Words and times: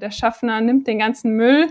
Der 0.00 0.10
Schaffner 0.10 0.62
nimmt 0.62 0.86
den 0.86 0.98
ganzen 0.98 1.32
Müll, 1.32 1.68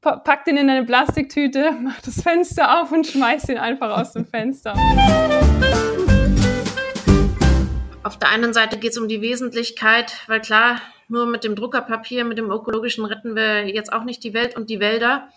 packt 0.00 0.48
ihn 0.48 0.56
in 0.56 0.70
eine 0.70 0.86
Plastiktüte, 0.86 1.72
macht 1.82 2.06
das 2.06 2.22
Fenster 2.22 2.80
auf 2.80 2.92
und 2.92 3.06
schmeißt 3.06 3.50
ihn 3.50 3.58
einfach 3.58 3.98
aus 3.98 4.14
dem 4.14 4.24
Fenster. 4.24 4.74
Auf 8.02 8.18
der 8.18 8.30
einen 8.30 8.54
Seite 8.54 8.78
geht 8.78 8.92
es 8.92 8.98
um 8.98 9.06
die 9.06 9.20
Wesentlichkeit, 9.20 10.14
weil 10.28 10.40
klar, 10.40 10.80
nur 11.08 11.26
mit 11.26 11.44
dem 11.44 11.54
Druckerpapier, 11.54 12.24
mit 12.24 12.38
dem 12.38 12.50
ökologischen 12.50 13.04
retten 13.04 13.36
wir 13.36 13.68
jetzt 13.68 13.92
auch 13.92 14.04
nicht 14.04 14.24
die 14.24 14.32
Welt 14.32 14.56
und 14.56 14.70
die 14.70 14.80
Wälder. 14.80 15.28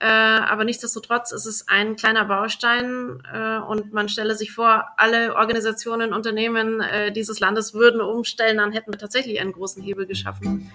Äh, 0.00 0.06
aber 0.06 0.64
nichtsdestotrotz 0.64 1.32
ist 1.32 1.46
es 1.46 1.66
ein 1.68 1.96
kleiner 1.96 2.26
Baustein 2.26 3.22
äh, 3.32 3.58
und 3.58 3.92
man 3.94 4.10
stelle 4.10 4.34
sich 4.34 4.52
vor, 4.52 4.84
alle 4.98 5.34
Organisationen, 5.34 6.12
Unternehmen 6.12 6.80
äh, 6.80 7.10
dieses 7.10 7.40
Landes 7.40 7.72
würden 7.72 8.02
umstellen, 8.02 8.58
dann 8.58 8.72
hätten 8.72 8.92
wir 8.92 8.98
tatsächlich 8.98 9.40
einen 9.40 9.52
großen 9.52 9.82
Hebel 9.82 10.06
geschaffen. 10.06 10.70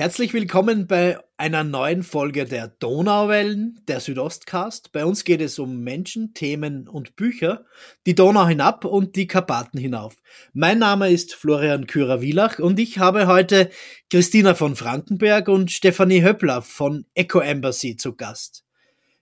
Herzlich 0.00 0.32
willkommen 0.32 0.86
bei 0.86 1.18
einer 1.38 1.64
neuen 1.64 2.04
Folge 2.04 2.44
der 2.44 2.68
Donauwellen, 2.68 3.80
der 3.88 3.98
Südostcast. 3.98 4.92
Bei 4.92 5.04
uns 5.04 5.24
geht 5.24 5.40
es 5.40 5.58
um 5.58 5.80
Menschen, 5.80 6.34
Themen 6.34 6.86
und 6.86 7.16
Bücher, 7.16 7.64
die 8.06 8.14
Donau 8.14 8.46
hinab 8.46 8.84
und 8.84 9.16
die 9.16 9.26
Karpaten 9.26 9.76
hinauf. 9.76 10.14
Mein 10.52 10.78
Name 10.78 11.10
ist 11.10 11.34
Florian 11.34 11.88
Kürer-Wielach 11.88 12.60
und 12.60 12.78
ich 12.78 13.00
habe 13.00 13.26
heute 13.26 13.70
Christina 14.08 14.54
von 14.54 14.76
Frankenberg 14.76 15.48
und 15.48 15.72
Stefanie 15.72 16.22
Höppler 16.22 16.62
von 16.62 17.04
Eco 17.14 17.40
Embassy 17.40 17.96
zu 17.96 18.14
Gast. 18.14 18.64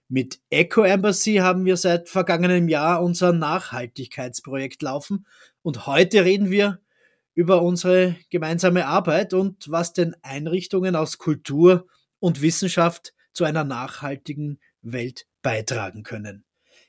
Mit 0.09 0.41
Eco 0.51 0.83
Embassy 0.83 1.37
haben 1.37 1.65
wir 1.65 1.77
seit 1.77 2.07
vergangenem 2.07 2.69
Jahr 2.69 3.01
unser 3.01 3.33
Nachhaltigkeitsprojekt 3.33 4.83
laufen 4.83 5.25
und 5.63 5.87
heute 5.87 6.23
reden 6.23 6.51
wir 6.51 6.79
über 7.37 7.61
unsere 7.61 8.15
gemeinsame 8.31 8.87
Arbeit 8.87 9.35
und 9.35 9.69
was 9.69 9.93
den 9.93 10.15
Einrichtungen 10.23 10.95
aus 10.95 11.19
Kultur 11.19 11.85
und 12.17 12.41
Wissenschaft 12.41 13.13
zu 13.31 13.43
einer 13.43 13.63
nachhaltigen 13.63 14.59
Welt 14.81 15.27
beitragen 15.43 16.01
können. 16.01 16.45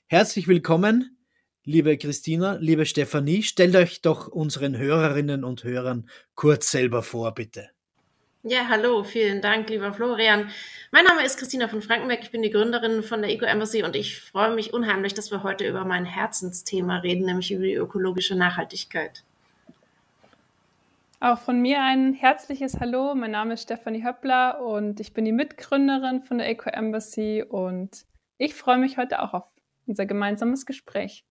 Herzlich 0.06 0.48
willkommen, 0.48 1.18
liebe 1.64 1.98
Christina, 1.98 2.56
liebe 2.60 2.86
Stefanie. 2.86 3.42
Stellt 3.42 3.76
euch 3.76 4.00
doch 4.00 4.26
unseren 4.26 4.78
Hörerinnen 4.78 5.44
und 5.44 5.64
Hörern 5.64 6.08
kurz 6.34 6.70
selber 6.70 7.02
vor, 7.02 7.34
bitte. 7.34 7.68
Ja, 8.42 8.68
hallo, 8.70 9.04
vielen 9.04 9.42
Dank, 9.42 9.68
lieber 9.68 9.92
Florian. 9.92 10.48
Mein 10.92 11.04
Name 11.04 11.26
ist 11.26 11.38
Christina 11.38 11.68
von 11.68 11.82
Frankenberg, 11.82 12.20
ich 12.22 12.30
bin 12.30 12.40
die 12.40 12.48
Gründerin 12.48 13.02
von 13.02 13.20
der 13.20 13.30
Eco 13.30 13.44
Embassy 13.44 13.82
und 13.82 13.94
ich 13.94 14.18
freue 14.18 14.54
mich 14.54 14.72
unheimlich, 14.72 15.12
dass 15.12 15.30
wir 15.30 15.42
heute 15.42 15.68
über 15.68 15.84
mein 15.84 16.06
Herzensthema 16.06 17.00
reden, 17.00 17.26
nämlich 17.26 17.52
über 17.52 17.64
die 17.64 17.74
ökologische 17.74 18.34
Nachhaltigkeit. 18.34 19.24
Auch 21.20 21.40
von 21.40 21.60
mir 21.60 21.82
ein 21.82 22.14
herzliches 22.14 22.78
Hallo. 22.78 23.12
Mein 23.16 23.32
Name 23.32 23.54
ist 23.54 23.62
Stefanie 23.62 24.04
Höppler 24.04 24.64
und 24.64 25.00
ich 25.00 25.14
bin 25.14 25.24
die 25.24 25.32
Mitgründerin 25.32 26.22
von 26.22 26.38
der 26.38 26.48
Eco 26.48 26.70
Embassy 26.70 27.44
und 27.46 28.06
ich 28.36 28.54
freue 28.54 28.78
mich 28.78 28.98
heute 28.98 29.20
auch 29.20 29.34
auf 29.34 29.42
unser 29.88 30.06
gemeinsames 30.06 30.64
Gespräch. 30.64 31.24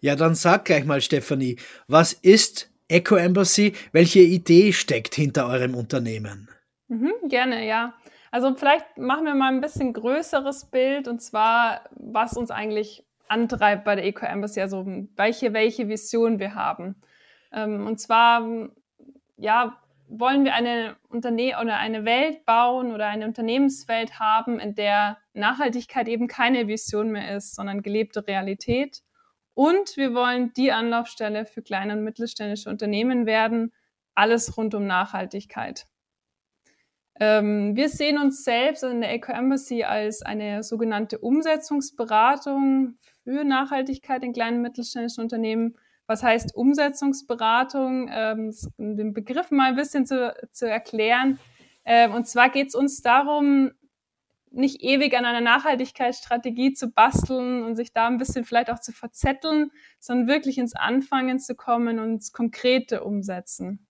Ja, 0.00 0.14
dann 0.14 0.36
sag 0.36 0.66
gleich 0.66 0.84
mal, 0.84 1.00
Stefanie, 1.00 1.56
was 1.88 2.12
ist 2.12 2.70
Eco 2.86 3.16
Embassy? 3.16 3.72
Welche 3.90 4.20
Idee 4.20 4.72
steckt 4.72 5.16
hinter 5.16 5.48
eurem 5.48 5.74
Unternehmen? 5.74 6.48
Mhm, 6.86 7.12
gerne, 7.24 7.66
ja. 7.66 7.94
Also 8.30 8.54
vielleicht 8.54 8.98
machen 8.98 9.24
wir 9.24 9.34
mal 9.34 9.52
ein 9.52 9.62
bisschen 9.62 9.92
größeres 9.92 10.66
Bild 10.66 11.08
und 11.08 11.20
zwar, 11.20 11.88
was 11.90 12.36
uns 12.36 12.52
eigentlich 12.52 13.04
antreibt 13.26 13.84
bei 13.84 13.96
der 13.96 14.04
Eco 14.04 14.26
Embassy, 14.26 14.60
also 14.60 14.86
welche, 15.16 15.52
welche 15.54 15.88
Vision 15.88 16.38
wir 16.38 16.54
haben. 16.54 16.94
Ähm, 17.54 17.86
und 17.86 18.00
zwar, 18.00 18.68
ja, 19.36 19.80
wollen 20.08 20.44
wir 20.44 20.54
eine 20.54 20.96
Unterne 21.08 21.56
oder 21.60 21.78
eine 21.78 22.04
Welt 22.04 22.44
bauen 22.44 22.92
oder 22.92 23.06
eine 23.06 23.26
Unternehmenswelt 23.26 24.18
haben, 24.18 24.60
in 24.60 24.74
der 24.74 25.18
Nachhaltigkeit 25.32 26.08
eben 26.08 26.28
keine 26.28 26.68
Vision 26.68 27.10
mehr 27.10 27.36
ist, 27.36 27.54
sondern 27.54 27.82
gelebte 27.82 28.26
Realität. 28.26 29.02
Und 29.54 29.96
wir 29.96 30.14
wollen 30.14 30.52
die 30.54 30.72
Anlaufstelle 30.72 31.46
für 31.46 31.62
kleine 31.62 31.94
und 31.94 32.04
mittelständische 32.04 32.68
Unternehmen 32.68 33.24
werden, 33.24 33.72
alles 34.14 34.56
rund 34.56 34.74
um 34.74 34.86
Nachhaltigkeit. 34.86 35.86
Ähm, 37.20 37.76
wir 37.76 37.88
sehen 37.88 38.18
uns 38.18 38.42
selbst 38.42 38.82
in 38.82 39.00
der 39.00 39.12
Eco 39.12 39.32
Embassy 39.32 39.84
als 39.84 40.22
eine 40.22 40.64
sogenannte 40.64 41.18
Umsetzungsberatung 41.18 42.98
für 43.22 43.44
Nachhaltigkeit 43.44 44.24
in 44.24 44.32
kleinen 44.32 44.56
und 44.56 44.62
mittelständischen 44.62 45.22
Unternehmen 45.22 45.76
was 46.06 46.22
heißt 46.22 46.54
Umsetzungsberatung? 46.54 48.08
Ähm, 48.12 48.54
den 48.78 49.12
Begriff 49.12 49.50
mal 49.50 49.68
ein 49.68 49.76
bisschen 49.76 50.06
zu, 50.06 50.34
zu 50.52 50.68
erklären. 50.68 51.38
Ähm, 51.84 52.12
und 52.12 52.26
zwar 52.26 52.50
geht 52.50 52.68
es 52.68 52.74
uns 52.74 53.02
darum, 53.02 53.72
nicht 54.50 54.82
ewig 54.82 55.16
an 55.16 55.24
einer 55.24 55.40
Nachhaltigkeitsstrategie 55.40 56.74
zu 56.74 56.90
basteln 56.90 57.62
und 57.64 57.76
sich 57.76 57.92
da 57.92 58.06
ein 58.06 58.18
bisschen 58.18 58.44
vielleicht 58.44 58.70
auch 58.70 58.78
zu 58.78 58.92
verzetteln, 58.92 59.70
sondern 59.98 60.28
wirklich 60.28 60.58
ins 60.58 60.76
Anfangen 60.76 61.40
zu 61.40 61.54
kommen 61.54 61.98
und 61.98 62.14
ins 62.14 62.32
Konkrete 62.32 63.02
umsetzen. 63.02 63.86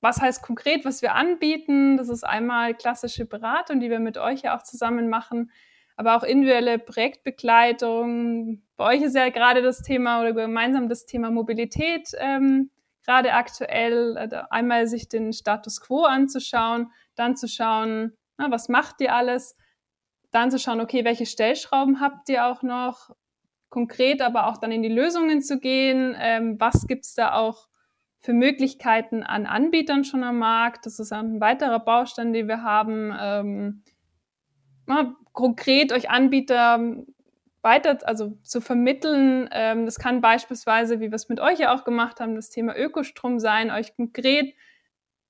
Was 0.00 0.20
heißt 0.20 0.42
konkret, 0.42 0.84
was 0.84 1.02
wir 1.02 1.14
anbieten? 1.14 1.96
Das 1.96 2.08
ist 2.08 2.24
einmal 2.24 2.74
klassische 2.74 3.26
Beratung, 3.26 3.80
die 3.80 3.90
wir 3.90 3.98
mit 3.98 4.18
euch 4.18 4.42
ja 4.42 4.56
auch 4.56 4.62
zusammen 4.62 5.08
machen, 5.08 5.50
aber 5.96 6.16
auch 6.16 6.22
individuelle 6.22 6.78
Projektbegleitung. 6.78 8.62
Bei 8.76 8.94
euch 8.94 9.02
ist 9.02 9.16
ja 9.16 9.30
gerade 9.30 9.62
das 9.62 9.82
Thema 9.82 10.20
oder 10.20 10.32
gemeinsam 10.32 10.88
das 10.88 11.06
Thema 11.06 11.30
Mobilität 11.30 12.10
ähm, 12.18 12.70
gerade 13.04 13.32
aktuell. 13.32 14.18
Also 14.18 14.36
einmal 14.50 14.86
sich 14.86 15.08
den 15.08 15.32
Status 15.32 15.80
quo 15.80 16.04
anzuschauen, 16.04 16.90
dann 17.14 17.36
zu 17.36 17.48
schauen, 17.48 18.12
na, 18.36 18.50
was 18.50 18.68
macht 18.68 19.00
ihr 19.00 19.14
alles, 19.14 19.56
dann 20.30 20.50
zu 20.50 20.58
schauen, 20.58 20.80
okay, 20.80 21.04
welche 21.04 21.24
Stellschrauben 21.24 22.00
habt 22.00 22.28
ihr 22.28 22.46
auch 22.46 22.62
noch, 22.62 23.10
konkret 23.70 24.20
aber 24.20 24.48
auch 24.48 24.58
dann 24.58 24.72
in 24.72 24.82
die 24.82 24.88
Lösungen 24.88 25.40
zu 25.40 25.58
gehen, 25.58 26.14
ähm, 26.18 26.60
was 26.60 26.86
gibt's 26.86 27.14
da 27.14 27.34
auch 27.34 27.68
für 28.18 28.32
Möglichkeiten 28.32 29.22
an 29.22 29.46
Anbietern 29.46 30.04
schon 30.04 30.24
am 30.24 30.38
Markt. 30.38 30.84
Das 30.84 30.98
ist 30.98 31.12
ein 31.12 31.40
weiterer 31.40 31.78
Baustein, 31.78 32.32
den 32.32 32.48
wir 32.48 32.62
haben. 32.62 33.14
Ähm, 33.18 33.82
konkret 35.32 35.92
euch 35.92 36.10
Anbieter 36.10 36.80
weiter, 37.66 37.98
also 38.04 38.38
zu 38.42 38.62
vermitteln. 38.62 39.50
Ähm, 39.52 39.84
das 39.84 39.98
kann 39.98 40.22
beispielsweise, 40.22 41.00
wie 41.00 41.10
wir 41.10 41.16
es 41.16 41.28
mit 41.28 41.40
euch 41.40 41.58
ja 41.58 41.74
auch 41.74 41.84
gemacht 41.84 42.20
haben, 42.20 42.34
das 42.34 42.48
Thema 42.48 42.74
Ökostrom 42.74 43.38
sein, 43.38 43.70
euch 43.70 43.94
konkret 43.94 44.54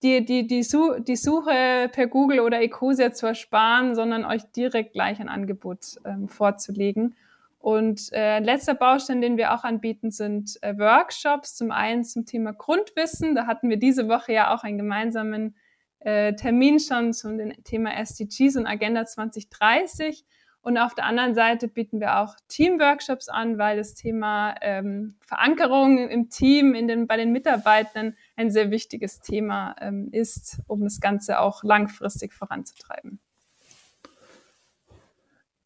die, 0.02 0.24
die, 0.24 0.46
die, 0.46 0.62
Su 0.62 1.00
die 1.00 1.16
Suche 1.16 1.88
per 1.90 2.06
Google 2.06 2.40
oder 2.40 2.60
Ecosia 2.60 3.12
zu 3.12 3.26
ersparen, 3.26 3.94
sondern 3.94 4.24
euch 4.24 4.44
direkt 4.52 4.92
gleich 4.92 5.18
ein 5.20 5.28
Angebot 5.28 5.96
ähm, 6.04 6.28
vorzulegen. 6.28 7.16
Und 7.58 8.12
äh, 8.12 8.38
letzter 8.38 8.74
Baustein, 8.74 9.20
den 9.20 9.38
wir 9.38 9.52
auch 9.54 9.64
anbieten, 9.64 10.10
sind 10.10 10.56
äh, 10.62 10.78
Workshops. 10.78 11.56
Zum 11.56 11.72
einen 11.72 12.04
zum 12.04 12.26
Thema 12.26 12.52
Grundwissen. 12.52 13.34
Da 13.34 13.46
hatten 13.46 13.70
wir 13.70 13.78
diese 13.78 14.08
Woche 14.08 14.32
ja 14.32 14.54
auch 14.54 14.62
einen 14.62 14.78
gemeinsamen 14.78 15.56
äh, 16.00 16.34
Termin 16.34 16.78
schon 16.78 17.12
zum 17.12 17.38
Thema 17.64 17.96
SDGs 17.98 18.56
und 18.56 18.66
Agenda 18.66 19.06
2030. 19.06 20.24
Und 20.66 20.78
auf 20.78 20.96
der 20.96 21.04
anderen 21.04 21.36
Seite 21.36 21.68
bieten 21.68 22.00
wir 22.00 22.18
auch 22.18 22.34
Teamworkshops 22.48 23.28
an, 23.28 23.56
weil 23.56 23.76
das 23.76 23.94
Thema 23.94 24.56
ähm, 24.60 25.14
Verankerung 25.24 25.96
im 26.08 26.28
Team, 26.28 26.74
in 26.74 26.88
den, 26.88 27.06
bei 27.06 27.16
den 27.16 27.30
Mitarbeitern 27.30 28.16
ein 28.34 28.50
sehr 28.50 28.72
wichtiges 28.72 29.20
Thema 29.20 29.76
ähm, 29.80 30.08
ist, 30.10 30.58
um 30.66 30.82
das 30.82 30.98
Ganze 30.98 31.38
auch 31.38 31.62
langfristig 31.62 32.34
voranzutreiben. 32.34 33.20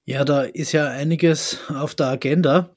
Ja, 0.05 0.27
da 0.27 0.43
ist 0.43 0.73
ja 0.73 0.91
einiges 0.91 1.61
auf 1.71 1.95
der 1.95 2.09
Agenda. 2.09 2.77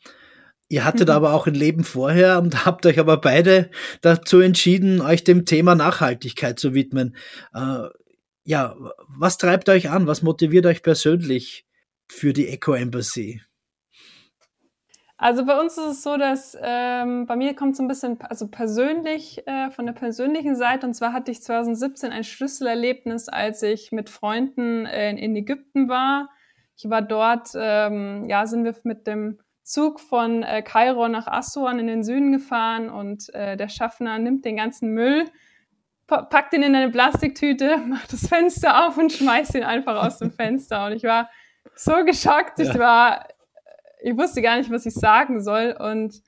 Ihr 0.69 0.85
hattet 0.85 1.09
mhm. 1.09 1.15
aber 1.15 1.33
auch 1.33 1.45
ein 1.45 1.55
Leben 1.55 1.83
vorher 1.83 2.39
und 2.39 2.65
habt 2.65 2.85
euch 2.85 2.99
aber 2.99 3.17
beide 3.17 3.69
dazu 3.99 4.39
entschieden, 4.39 5.01
euch 5.01 5.25
dem 5.25 5.43
Thema 5.43 5.75
Nachhaltigkeit 5.75 6.57
zu 6.57 6.73
widmen. 6.73 7.17
Äh, 7.53 7.89
ja, 8.45 8.77
was 9.09 9.37
treibt 9.37 9.67
euch 9.67 9.89
an? 9.89 10.07
Was 10.07 10.21
motiviert 10.21 10.65
euch 10.65 10.83
persönlich 10.83 11.65
für 12.13 12.33
die 12.33 12.47
Eco 12.47 12.73
Embassy? 12.73 13.41
Also 15.17 15.45
bei 15.45 15.57
uns 15.59 15.77
ist 15.77 15.85
es 15.85 16.03
so, 16.03 16.17
dass 16.17 16.57
ähm, 16.61 17.25
bei 17.27 17.35
mir 17.35 17.55
kommt 17.55 17.77
so 17.77 17.83
ein 17.83 17.87
bisschen, 17.87 18.19
also 18.21 18.47
persönlich, 18.49 19.47
äh, 19.47 19.71
von 19.71 19.85
der 19.85 19.93
persönlichen 19.93 20.55
Seite, 20.55 20.85
und 20.85 20.93
zwar 20.93 21.13
hatte 21.13 21.31
ich 21.31 21.41
2017 21.41 22.11
ein 22.11 22.23
Schlüsselerlebnis, 22.23 23.29
als 23.29 23.63
ich 23.63 23.91
mit 23.91 24.09
Freunden 24.09 24.85
äh, 24.85 25.11
in 25.11 25.35
Ägypten 25.35 25.87
war. 25.87 26.29
Ich 26.75 26.89
war 26.89 27.01
dort, 27.01 27.49
ähm, 27.55 28.25
ja, 28.27 28.45
sind 28.47 28.65
wir 28.65 28.75
mit 28.83 29.07
dem 29.07 29.39
Zug 29.63 30.01
von 30.01 30.43
äh, 30.43 30.61
Kairo 30.61 31.07
nach 31.07 31.27
Assuan 31.27 31.79
in 31.79 31.87
den 31.87 32.03
Süden 32.03 32.33
gefahren 32.33 32.89
und 32.89 33.33
äh, 33.33 33.55
der 33.55 33.69
Schaffner 33.69 34.19
nimmt 34.19 34.43
den 34.43 34.57
ganzen 34.57 34.89
Müll, 34.89 35.25
pack 36.05 36.51
den 36.51 36.63
in 36.63 36.75
eine 36.75 36.91
Plastiktüte, 36.91 37.77
mach 37.87 38.05
das 38.07 38.27
Fenster 38.27 38.87
auf 38.87 38.97
und 38.97 39.13
schmeiß 39.13 39.49
den 39.49 39.63
einfach 39.63 40.03
aus 40.03 40.17
dem 40.17 40.31
Fenster. 40.31 40.87
Und 40.87 40.91
ich 40.91 41.03
war 41.03 41.29
so 41.75 42.03
geschockt. 42.05 42.59
Ja. 42.59 42.65
Ich 42.65 42.77
war, 42.77 43.27
ich 44.01 44.17
wusste 44.17 44.41
gar 44.41 44.57
nicht, 44.57 44.71
was 44.71 44.85
ich 44.85 44.93
sagen 44.93 45.41
soll. 45.41 45.75
Und 45.79 46.21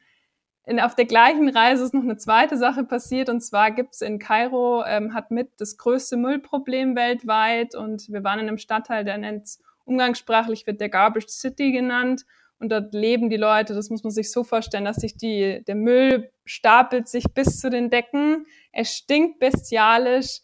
in, 0.66 0.80
auf 0.80 0.96
der 0.96 1.06
gleichen 1.06 1.50
Reise 1.50 1.84
ist 1.84 1.94
noch 1.94 2.04
eine 2.04 2.18
zweite 2.18 2.58
Sache 2.58 2.84
passiert. 2.84 3.30
Und 3.30 3.42
zwar 3.42 3.72
gibt's 3.72 4.02
in 4.02 4.20
Kairo, 4.20 4.84
ähm, 4.86 5.14
hat 5.14 5.32
mit 5.32 5.60
das 5.60 5.78
größte 5.78 6.18
Müllproblem 6.18 6.96
weltweit. 6.96 7.76
Und 7.76 8.10
wir 8.10 8.24
waren 8.24 8.40
in 8.40 8.48
einem 8.48 8.58
Stadtteil, 8.58 9.04
der 9.04 9.18
nennt 9.18 9.58
umgangssprachlich 9.86 10.66
wird 10.66 10.82
der 10.82 10.90
Garbage 10.90 11.30
City 11.30 11.72
genannt. 11.72 12.26
Und 12.58 12.72
dort 12.72 12.94
leben 12.94 13.30
die 13.30 13.38
Leute, 13.38 13.74
das 13.74 13.90
muss 13.90 14.04
man 14.04 14.12
sich 14.12 14.32
so 14.32 14.44
vorstellen, 14.44 14.86
dass 14.86 14.98
sich 14.98 15.18
die, 15.18 15.62
der 15.68 15.76
Müll 15.76 16.32
stapelt 16.46 17.08
sich 17.08 17.26
bis 17.34 17.60
zu 17.60 17.70
den 17.70 17.90
Decken. 17.90 18.46
Er 18.72 18.86
stinkt 18.86 19.40
bestialisch. 19.40 20.42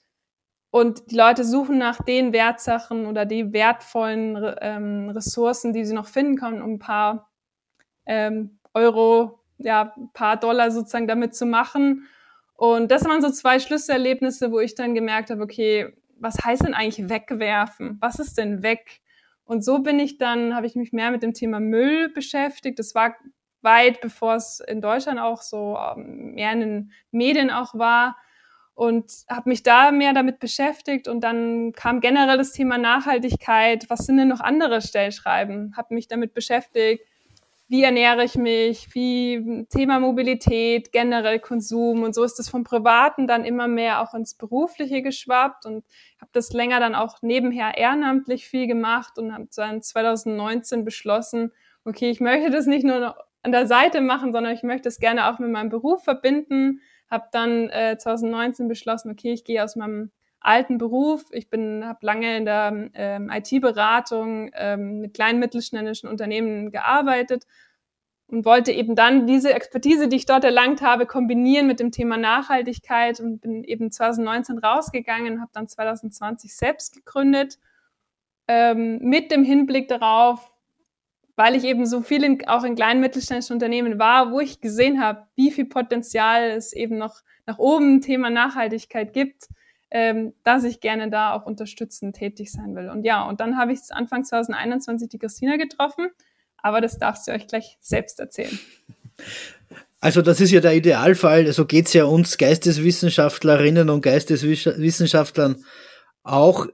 Und 0.72 1.12
die 1.12 1.18
Leute 1.18 1.44
suchen 1.44 1.78
nach 1.78 2.02
den 2.02 2.32
Wertsachen 2.32 3.06
oder 3.06 3.26
die 3.26 3.52
wertvollen 3.52 4.56
ähm, 4.62 5.10
Ressourcen, 5.10 5.74
die 5.74 5.84
sie 5.84 5.94
noch 5.94 6.08
finden 6.08 6.38
können, 6.38 6.62
um 6.62 6.76
ein 6.76 6.80
paar 6.80 7.30
ähm, 8.06 8.58
Euro, 8.74 9.40
ja, 9.58 9.94
ein 9.98 10.12
paar 10.14 10.38
Dollar 10.38 10.72
sozusagen 10.72 11.08
damit 11.08 11.36
zu 11.36 11.46
machen. 11.46 12.08
Und 12.56 12.90
das 12.90 13.04
waren 13.04 13.22
so 13.22 13.30
zwei 13.30 13.60
Schlüsselerlebnisse, 13.60 14.52
wo 14.52 14.60
ich 14.60 14.74
dann 14.76 14.96
gemerkt 14.96 15.30
habe, 15.30 15.44
okay, 15.44 15.94
was 16.18 16.38
heißt 16.44 16.66
denn 16.66 16.74
eigentlich 16.74 17.10
wegwerfen? 17.10 17.98
Was 18.00 18.20
ist 18.20 18.38
denn 18.38 18.64
weg? 18.64 19.02
Und 19.44 19.66
so 19.66 19.80
bin 19.80 20.00
ich 20.00 20.18
dann, 20.18 20.56
habe 20.56 20.68
ich 20.68 20.76
mich 20.76 20.94
mehr 20.94 21.12
mit 21.12 21.22
dem 21.22 21.34
Thema 21.34 21.60
Müll 21.60 22.08
beschäftigt. 22.10 22.80
Das 22.80 22.96
war 22.96 23.16
weit 23.62 24.00
bevor 24.00 24.36
es 24.36 24.62
in 24.62 24.80
Deutschland 24.80 25.20
auch 25.20 25.42
so 25.42 25.78
ähm, 25.78 26.36
mehr 26.36 26.54
in 26.54 26.60
den 26.62 26.92
Medien 27.12 27.50
auch 27.50 27.76
war 27.76 28.16
und 28.74 29.12
habe 29.30 29.50
mich 29.50 29.64
da 29.64 29.92
mehr 29.92 30.14
damit 30.14 30.40
beschäftigt 30.40 31.08
und 31.08 31.22
dann 31.22 31.74
kam 31.74 32.00
generell 32.00 32.38
das 32.38 32.54
Thema 32.54 32.78
Nachhaltigkeit. 32.78 33.90
Was 33.90 34.06
sind 34.06 34.18
denn 34.18 34.30
noch 34.30 34.40
andere 34.40 34.82
Stellschreiben? 34.82 35.76
Habe 35.76 35.94
mich 35.94 36.08
damit 36.08 36.34
beschäftigt. 36.34 37.04
Wie 37.68 37.84
ernähre 37.84 38.24
ich 38.24 38.36
mich? 38.36 38.94
Wie 38.94 39.66
Thema 39.70 40.00
Mobilität, 40.00 40.92
generell 40.92 41.40
Konsum 41.40 42.04
und 42.04 42.14
so 42.14 42.24
ist 42.24 42.40
es 42.40 42.50
vom 42.50 42.64
Privaten 42.64 43.28
dann 43.28 43.46
immer 43.46 43.68
mehr 43.68 44.02
auch 44.02 44.14
ins 44.14 44.34
Berufliche 44.34 45.02
geschwappt 45.02 45.66
und 45.66 45.86
habe 46.20 46.32
das 46.34 46.52
länger 46.52 46.80
dann 46.80 46.96
auch 46.96 47.22
nebenher 47.22 47.78
ehrenamtlich 47.78 48.48
viel 48.48 48.68
gemacht 48.68 49.18
und 49.18 49.34
habe 49.34 49.48
dann 49.56 49.82
2019 49.82 50.84
beschlossen, 50.84 51.52
okay, 51.86 52.10
ich 52.10 52.20
möchte 52.20 52.50
das 52.50 52.66
nicht 52.66 52.86
nur 52.86 53.16
an 53.42 53.52
der 53.52 53.68
Seite 53.68 54.02
machen, 54.02 54.34
sondern 54.34 54.54
ich 54.54 54.64
möchte 54.64 54.90
es 54.90 55.00
gerne 55.00 55.32
auch 55.32 55.40
mit 55.40 55.50
meinem 55.50 55.70
Beruf 55.70 56.04
verbinden 56.04 56.82
habe 57.12 57.28
dann 57.32 57.70
äh, 57.70 57.98
2019 58.00 58.68
beschlossen, 58.68 59.12
okay, 59.12 59.34
ich 59.34 59.44
gehe 59.44 59.64
aus 59.64 59.76
meinem 59.76 60.12
alten 60.40 60.78
Beruf. 60.78 61.26
Ich 61.32 61.50
bin, 61.50 61.86
habe 61.86 62.00
lange 62.02 62.38
in 62.38 62.46
der 62.46 62.90
ähm, 62.94 63.30
IT-Beratung 63.30 64.50
ähm, 64.56 65.02
mit 65.02 65.14
kleinen 65.14 65.40
mittelständischen 65.40 66.10
Unternehmen 66.10 66.72
gearbeitet 66.72 67.46
und 68.28 68.46
wollte 68.46 68.72
eben 68.72 68.96
dann 68.96 69.28
diese 69.28 69.54
Expertise, 69.54 70.08
die 70.08 70.16
ich 70.16 70.26
dort 70.26 70.46
erlangt 70.46 70.82
habe, 70.82 71.06
kombinieren 71.06 71.68
mit 71.68 71.80
dem 71.80 71.92
Thema 71.92 72.18
Nachhaltigkeit 72.18 73.20
und 73.20 73.42
bin 73.42 73.64
eben 73.64 73.92
2019 73.92 74.58
rausgegangen, 74.58 75.42
habe 75.42 75.52
dann 75.54 75.68
2020 75.68 76.56
selbst 76.56 76.96
gegründet 76.96 77.60
ähm, 78.48 79.00
mit 79.00 79.32
dem 79.32 79.44
Hinblick 79.44 79.90
darauf, 79.90 80.52
weil 81.42 81.56
ich 81.56 81.64
eben 81.64 81.88
so 81.88 82.02
viel 82.04 82.24
in, 82.24 82.48
auch 82.48 82.64
in 82.64 82.76
kleinen 82.76 83.02
mittelständischen 83.02 83.56
Unternehmen 83.56 83.98
war, 83.98 84.32
wo 84.32 84.40
ich 84.40 84.62
gesehen 84.62 85.02
habe, 85.02 85.24
wie 85.36 85.50
viel 85.50 85.66
Potenzial 85.66 86.52
es 86.52 86.72
eben 86.72 87.00
noch 87.00 87.22
nach 87.48 87.58
oben 87.58 88.00
Thema 88.00 88.30
Nachhaltigkeit 88.30 89.12
gibt, 89.12 89.48
ähm, 89.90 90.36
dass 90.44 90.64
ich 90.66 90.82
gerne 90.82 91.10
da 91.10 91.34
auch 91.34 91.48
unterstützend 91.48 92.16
tätig 92.16 92.52
sein 92.52 92.76
will. 92.76 92.90
Und 92.90 93.06
ja, 93.06 93.28
und 93.28 93.40
dann 93.40 93.58
habe 93.58 93.74
ich 93.74 93.80
Anfang 93.90 94.24
2021 94.24 95.10
die 95.10 95.18
Christina 95.18 95.58
getroffen, 95.58 96.10
aber 96.58 96.80
das 96.80 97.00
darfst 97.00 97.28
du 97.28 97.32
euch 97.32 97.48
gleich 97.48 97.80
selbst 97.82 98.20
erzählen. 98.20 98.60
Also 100.00 100.22
das 100.22 100.42
ist 100.42 100.52
ja 100.52 100.60
der 100.60 100.76
Idealfall, 100.76 101.46
so 101.46 101.48
also 101.48 101.66
geht 101.66 101.88
es 101.88 101.94
ja 101.94 102.04
uns 102.04 102.38
Geisteswissenschaftlerinnen 102.38 103.90
und 103.90 104.02
Geisteswissenschaftlern 104.02 105.66
auch, 106.22 106.68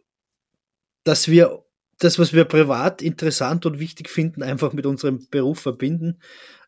dass 1.06 1.30
wir 1.30 1.64
das, 2.00 2.20
was 2.20 2.34
wir 2.34 2.46
privat 2.46 3.02
interessant 3.02 3.66
und 3.66 3.80
wichtig 3.80 4.10
finden, 4.10 4.44
einfach 4.44 4.74
mit 4.74 4.86
unserem 4.86 5.28
Beruf 5.30 5.60
verbinden. 5.60 6.20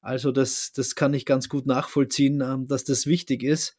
Also 0.02 0.32
das, 0.32 0.72
das 0.72 0.96
kann 0.96 1.14
ich 1.14 1.26
ganz 1.26 1.50
gut 1.50 1.66
nachvollziehen, 1.66 2.42
ähm, 2.42 2.68
dass 2.68 2.84
das 2.84 3.06
wichtig 3.06 3.44
ist. 3.44 3.78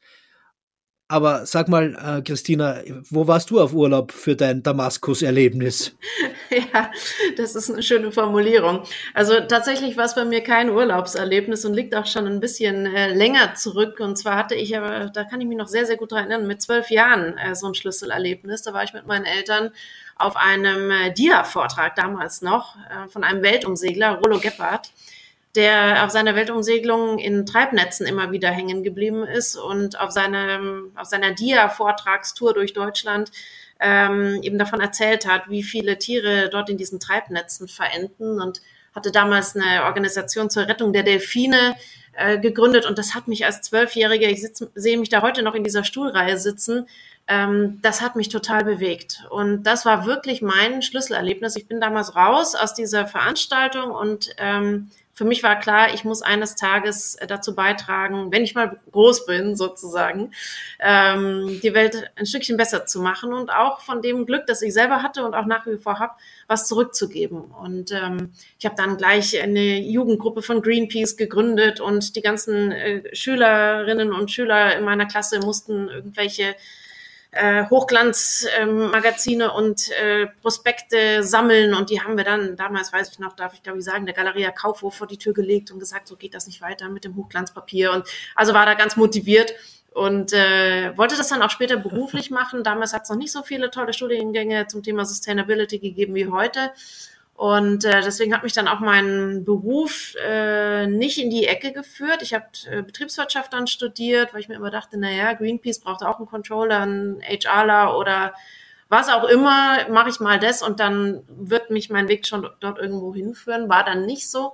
Aber 1.10 1.44
sag 1.44 1.66
mal, 1.66 1.96
äh, 1.96 2.22
Christina, 2.22 2.76
wo 3.10 3.26
warst 3.26 3.50
du 3.50 3.60
auf 3.60 3.74
Urlaub 3.74 4.12
für 4.12 4.36
dein 4.36 4.62
Damaskus-Erlebnis? 4.62 5.96
Ja, 6.50 6.90
das 7.36 7.54
ist 7.54 7.70
eine 7.70 7.80
schöne 7.80 8.10
Formulierung. 8.10 8.82
Also 9.14 9.38
tatsächlich 9.38 9.96
war 9.96 10.06
es 10.06 10.16
bei 10.16 10.24
mir 10.24 10.42
kein 10.42 10.68
Urlaubserlebnis 10.68 11.64
und 11.64 11.74
liegt 11.74 11.94
auch 11.94 12.06
schon 12.06 12.26
ein 12.26 12.40
bisschen 12.40 12.86
äh, 12.86 13.14
länger 13.14 13.54
zurück. 13.54 14.00
Und 14.00 14.16
zwar 14.16 14.34
hatte 14.34 14.56
ich 14.56 14.76
aber, 14.76 15.10
da 15.10 15.22
kann 15.22 15.40
ich 15.40 15.46
mich 15.46 15.56
noch 15.56 15.68
sehr, 15.68 15.86
sehr 15.86 15.96
gut 15.96 16.10
daran 16.10 16.28
erinnern, 16.28 16.48
mit 16.48 16.60
zwölf 16.60 16.90
Jahren 16.90 17.38
äh, 17.38 17.54
so 17.54 17.68
ein 17.68 17.74
Schlüsselerlebnis. 17.74 18.62
Da 18.62 18.72
war 18.72 18.82
ich 18.82 18.92
mit 18.92 19.06
meinen 19.06 19.26
Eltern 19.26 19.70
auf 20.16 20.34
einem 20.36 20.90
äh, 20.90 21.12
Dia-Vortrag 21.12 21.94
damals 21.94 22.42
noch 22.42 22.74
äh, 22.76 23.08
von 23.08 23.22
einem 23.22 23.42
Weltumsegler, 23.42 24.18
Rollo 24.18 24.40
Gebhardt, 24.40 24.90
der 25.56 26.04
auf 26.04 26.10
seiner 26.10 26.36
Weltumsegelung 26.36 27.18
in 27.18 27.44
Treibnetzen 27.44 28.06
immer 28.06 28.30
wieder 28.30 28.50
hängen 28.50 28.82
geblieben 28.82 29.24
ist 29.24 29.56
und 29.56 29.98
auf, 29.98 30.12
seinem, 30.12 30.92
auf 30.96 31.08
seiner 31.08 31.32
Dia-Vortragstour 31.32 32.54
durch 32.54 32.72
Deutschland 32.72 33.32
ähm, 33.80 34.40
eben 34.42 34.58
davon 34.58 34.80
erzählt 34.80 35.26
hat, 35.26 35.48
wie 35.48 35.62
viele 35.62 35.98
Tiere 35.98 36.50
dort 36.50 36.70
in 36.70 36.76
diesen 36.76 37.00
Treibnetzen 37.00 37.66
verenden 37.66 38.40
und 38.40 38.60
hatte 38.94 39.10
damals 39.10 39.56
eine 39.56 39.84
Organisation 39.84 40.50
zur 40.50 40.68
Rettung 40.68 40.92
der 40.92 41.02
Delfine 41.02 41.74
äh, 42.12 42.38
gegründet 42.38 42.86
und 42.86 42.98
das 42.98 43.14
hat 43.14 43.26
mich 43.26 43.44
als 43.44 43.62
Zwölfjährige, 43.62 44.26
ich 44.26 44.46
sehe 44.74 44.98
mich 44.98 45.08
da 45.08 45.22
heute 45.22 45.42
noch 45.42 45.54
in 45.54 45.64
dieser 45.64 45.84
Stuhlreihe 45.84 46.38
sitzen, 46.38 46.86
ähm, 47.26 47.78
das 47.82 48.02
hat 48.02 48.16
mich 48.16 48.28
total 48.28 48.64
bewegt. 48.64 49.24
Und 49.30 49.62
das 49.62 49.86
war 49.86 50.04
wirklich 50.04 50.42
mein 50.42 50.82
Schlüsselerlebnis. 50.82 51.54
Ich 51.54 51.68
bin 51.68 51.80
damals 51.80 52.16
raus 52.16 52.56
aus 52.56 52.74
dieser 52.74 53.06
Veranstaltung 53.06 53.92
und 53.92 54.30
ähm, 54.38 54.90
für 55.20 55.26
mich 55.26 55.42
war 55.42 55.58
klar, 55.58 55.92
ich 55.92 56.04
muss 56.04 56.22
eines 56.22 56.56
Tages 56.56 57.18
dazu 57.28 57.54
beitragen, 57.54 58.32
wenn 58.32 58.42
ich 58.42 58.54
mal 58.54 58.80
groß 58.90 59.26
bin, 59.26 59.54
sozusagen, 59.54 60.32
ähm, 60.78 61.60
die 61.62 61.74
Welt 61.74 62.10
ein 62.16 62.24
Stückchen 62.24 62.56
besser 62.56 62.86
zu 62.86 63.02
machen 63.02 63.34
und 63.34 63.50
auch 63.50 63.80
von 63.80 64.00
dem 64.00 64.24
Glück, 64.24 64.46
das 64.46 64.62
ich 64.62 64.72
selber 64.72 65.02
hatte 65.02 65.26
und 65.26 65.34
auch 65.34 65.44
nach 65.44 65.66
wie 65.66 65.76
vor 65.76 65.98
habe, 65.98 66.14
was 66.46 66.66
zurückzugeben. 66.66 67.42
Und 67.42 67.92
ähm, 67.92 68.32
ich 68.58 68.64
habe 68.64 68.76
dann 68.76 68.96
gleich 68.96 69.38
eine 69.42 69.78
Jugendgruppe 69.78 70.40
von 70.40 70.62
Greenpeace 70.62 71.18
gegründet 71.18 71.80
und 71.80 72.16
die 72.16 72.22
ganzen 72.22 72.72
äh, 72.72 73.14
Schülerinnen 73.14 74.14
und 74.14 74.30
Schüler 74.30 74.74
in 74.78 74.86
meiner 74.86 75.04
Klasse 75.04 75.40
mussten 75.40 75.90
irgendwelche 75.90 76.54
äh, 77.32 77.64
Hochglanzmagazine 77.70 79.44
ähm, 79.44 79.50
und 79.50 79.90
äh, 79.92 80.26
Prospekte 80.42 81.22
sammeln. 81.22 81.74
Und 81.74 81.90
die 81.90 82.02
haben 82.02 82.16
wir 82.16 82.24
dann, 82.24 82.56
damals 82.56 82.92
weiß 82.92 83.10
ich 83.12 83.18
noch, 83.18 83.34
darf 83.36 83.54
ich 83.54 83.62
glaube 83.62 83.78
ich 83.78 83.84
sagen, 83.84 84.06
der 84.06 84.14
Galeria 84.14 84.50
Kaufhof 84.50 84.96
vor 84.96 85.06
die 85.06 85.18
Tür 85.18 85.32
gelegt 85.32 85.70
und 85.70 85.78
gesagt, 85.78 86.08
so 86.08 86.16
geht 86.16 86.34
das 86.34 86.46
nicht 86.46 86.60
weiter 86.60 86.88
mit 86.88 87.04
dem 87.04 87.16
Hochglanzpapier. 87.16 87.92
Und 87.92 88.08
also 88.34 88.54
war 88.54 88.66
da 88.66 88.74
ganz 88.74 88.96
motiviert 88.96 89.54
und 89.92 90.32
äh, 90.32 90.96
wollte 90.96 91.16
das 91.16 91.28
dann 91.28 91.42
auch 91.42 91.50
später 91.50 91.76
beruflich 91.76 92.30
machen. 92.32 92.64
Damals 92.64 92.92
hat 92.92 93.02
es 93.04 93.10
noch 93.10 93.16
nicht 93.16 93.32
so 93.32 93.42
viele 93.42 93.70
tolle 93.70 93.92
Studiengänge 93.92 94.66
zum 94.66 94.82
Thema 94.82 95.04
Sustainability 95.04 95.78
gegeben 95.78 96.14
wie 96.14 96.26
heute 96.26 96.72
und 97.40 97.86
äh, 97.86 98.02
deswegen 98.02 98.34
hat 98.34 98.42
mich 98.42 98.52
dann 98.52 98.68
auch 98.68 98.80
mein 98.80 99.46
Beruf 99.46 100.14
äh, 100.22 100.86
nicht 100.86 101.16
in 101.16 101.30
die 101.30 101.46
Ecke 101.46 101.72
geführt. 101.72 102.20
Ich 102.20 102.34
habe 102.34 102.44
äh, 102.70 102.82
Betriebswirtschaft 102.82 103.54
dann 103.54 103.66
studiert, 103.66 104.34
weil 104.34 104.40
ich 104.40 104.50
mir 104.50 104.56
immer 104.56 104.70
dachte, 104.70 104.98
naja, 104.98 105.32
Greenpeace 105.32 105.80
braucht 105.80 106.02
auch 106.02 106.18
einen 106.18 106.26
Controller, 106.26 106.80
einen 106.80 107.22
HRler 107.22 107.96
oder 107.96 108.34
was 108.90 109.08
auch 109.08 109.24
immer, 109.24 109.88
mache 109.88 110.10
ich 110.10 110.20
mal 110.20 110.38
das 110.38 110.62
und 110.62 110.80
dann 110.80 111.22
wird 111.28 111.70
mich 111.70 111.88
mein 111.88 112.08
Weg 112.08 112.26
schon 112.26 112.46
dort 112.60 112.78
irgendwo 112.78 113.14
hinführen. 113.14 113.70
War 113.70 113.86
dann 113.86 114.04
nicht 114.04 114.30
so. 114.30 114.52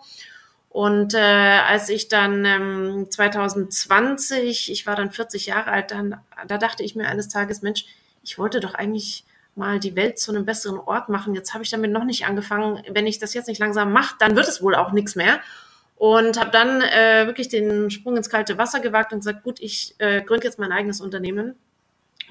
Und 0.68 1.12
äh, 1.14 1.18
als 1.18 1.88
ich 1.88 2.06
dann 2.06 2.44
ähm, 2.44 3.08
2020, 3.10 4.70
ich 4.70 4.86
war 4.86 4.94
dann 4.94 5.10
40 5.10 5.46
Jahre 5.46 5.72
alt, 5.72 5.90
dann 5.90 6.20
da 6.46 6.56
dachte 6.56 6.84
ich 6.84 6.94
mir 6.94 7.08
eines 7.08 7.26
Tages, 7.26 7.62
Mensch, 7.62 7.84
ich 8.22 8.38
wollte 8.38 8.60
doch 8.60 8.74
eigentlich 8.74 9.24
mal 9.56 9.80
die 9.80 9.96
Welt 9.96 10.18
zu 10.18 10.32
einem 10.32 10.44
besseren 10.44 10.78
Ort 10.78 11.08
machen. 11.08 11.34
Jetzt 11.34 11.54
habe 11.54 11.64
ich 11.64 11.70
damit 11.70 11.90
noch 11.90 12.04
nicht 12.04 12.26
angefangen. 12.26 12.82
Wenn 12.90 13.06
ich 13.06 13.18
das 13.18 13.34
jetzt 13.34 13.48
nicht 13.48 13.58
langsam 13.58 13.92
mache, 13.92 14.16
dann 14.18 14.36
wird 14.36 14.48
es 14.48 14.62
wohl 14.62 14.74
auch 14.74 14.92
nichts 14.92 15.16
mehr. 15.16 15.40
Und 15.96 16.38
habe 16.38 16.50
dann 16.50 16.82
äh, 16.82 17.26
wirklich 17.26 17.48
den 17.48 17.90
Sprung 17.90 18.16
ins 18.18 18.28
kalte 18.28 18.58
Wasser 18.58 18.80
gewagt 18.80 19.12
und 19.12 19.20
gesagt, 19.20 19.42
gut, 19.42 19.60
ich 19.60 19.94
äh, 19.98 20.20
gründe 20.20 20.46
jetzt 20.46 20.58
mein 20.58 20.72
eigenes 20.72 21.00
Unternehmen 21.00 21.56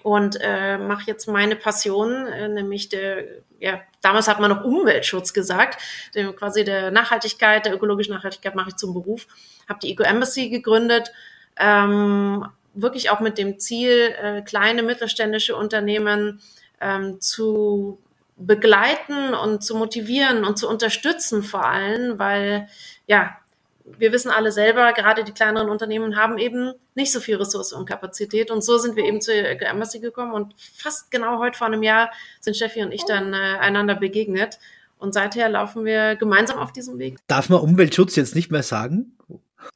und 0.03 0.37
äh, 0.39 0.77
mache 0.77 1.07
jetzt 1.07 1.27
meine 1.27 1.55
Passion, 1.55 2.27
äh, 2.27 2.47
nämlich 2.47 2.89
der, 2.89 3.23
ja, 3.59 3.81
damals 4.03 4.27
hat 4.27 4.39
man 4.39 4.51
noch 4.51 4.63
Umweltschutz 4.63 5.33
gesagt, 5.33 5.81
dem, 6.13 6.35
quasi 6.35 6.63
der 6.63 6.91
Nachhaltigkeit, 6.91 7.65
der 7.65 7.73
ökologischen 7.73 8.13
Nachhaltigkeit 8.13 8.53
mache 8.53 8.69
ich 8.69 8.75
zum 8.75 8.93
Beruf, 8.93 9.25
habe 9.67 9.79
die 9.81 9.91
Eco 9.91 10.03
Embassy 10.03 10.49
gegründet, 10.49 11.11
ähm, 11.57 12.45
wirklich 12.75 13.09
auch 13.09 13.19
mit 13.19 13.39
dem 13.39 13.57
Ziel, 13.57 14.13
äh, 14.21 14.41
kleine 14.43 14.83
mittelständische 14.83 15.55
Unternehmen 15.55 16.39
ähm, 16.81 17.19
zu 17.21 17.99
begleiten 18.37 19.33
und 19.33 19.63
zu 19.63 19.75
motivieren 19.75 20.43
und 20.43 20.57
zu 20.57 20.67
unterstützen 20.67 21.41
vor 21.41 21.65
allem, 21.65 22.19
weil 22.19 22.67
ja, 23.07 23.37
wir 23.85 24.11
wissen 24.11 24.31
alle 24.31 24.51
selber, 24.51 24.91
gerade 24.93 25.23
die 25.23 25.31
kleineren 25.31 25.69
Unternehmen 25.69 26.15
haben 26.17 26.37
eben 26.37 26.73
nicht 26.95 27.11
so 27.11 27.19
viel 27.19 27.35
Ressource 27.35 27.71
und 27.71 27.87
Kapazität. 27.87 28.49
Und 28.49 28.63
so 28.63 28.77
sind 28.77 28.95
wir 28.95 29.05
eben 29.05 29.21
zur 29.21 29.35
Embassy 29.35 29.99
gekommen 29.99 30.33
und 30.33 30.55
fast 30.57 31.11
genau 31.11 31.39
heute 31.39 31.57
vor 31.57 31.67
einem 31.67 31.83
Jahr 31.83 32.11
sind 32.41 32.55
Steffi 32.55 32.81
und 32.81 32.91
ich 32.91 33.05
dann 33.05 33.33
äh, 33.33 33.37
einander 33.59 33.95
begegnet. 33.95 34.59
Und 34.97 35.13
seither 35.13 35.49
laufen 35.49 35.85
wir 35.85 36.15
gemeinsam 36.15 36.57
auf 36.57 36.71
diesem 36.71 36.97
Weg. 36.97 37.19
Darf 37.27 37.49
man 37.49 37.59
Umweltschutz 37.59 38.15
jetzt 38.15 38.33
nicht 38.33 38.49
mehr 38.51 38.63
sagen? 38.63 39.15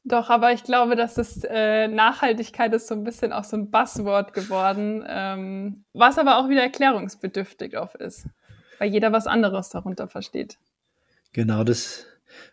Doch, 0.04 0.30
aber 0.30 0.52
ich 0.52 0.64
glaube, 0.64 0.96
dass 0.96 1.14
das 1.14 1.42
äh, 1.44 1.88
Nachhaltigkeit 1.88 2.72
ist 2.74 2.86
so 2.86 2.94
ein 2.94 3.04
bisschen 3.04 3.32
auch 3.32 3.44
so 3.44 3.56
ein 3.56 3.70
Buzzword 3.70 4.32
geworden, 4.32 5.04
ähm, 5.08 5.84
was 5.92 6.18
aber 6.18 6.38
auch 6.38 6.48
wieder 6.48 6.62
erklärungsbedürftig 6.62 7.76
auf 7.76 7.94
ist, 7.94 8.26
weil 8.78 8.90
jeder 8.90 9.12
was 9.12 9.26
anderes 9.26 9.70
darunter 9.70 10.08
versteht. 10.08 10.58
Genau, 11.32 11.64
das 11.64 12.06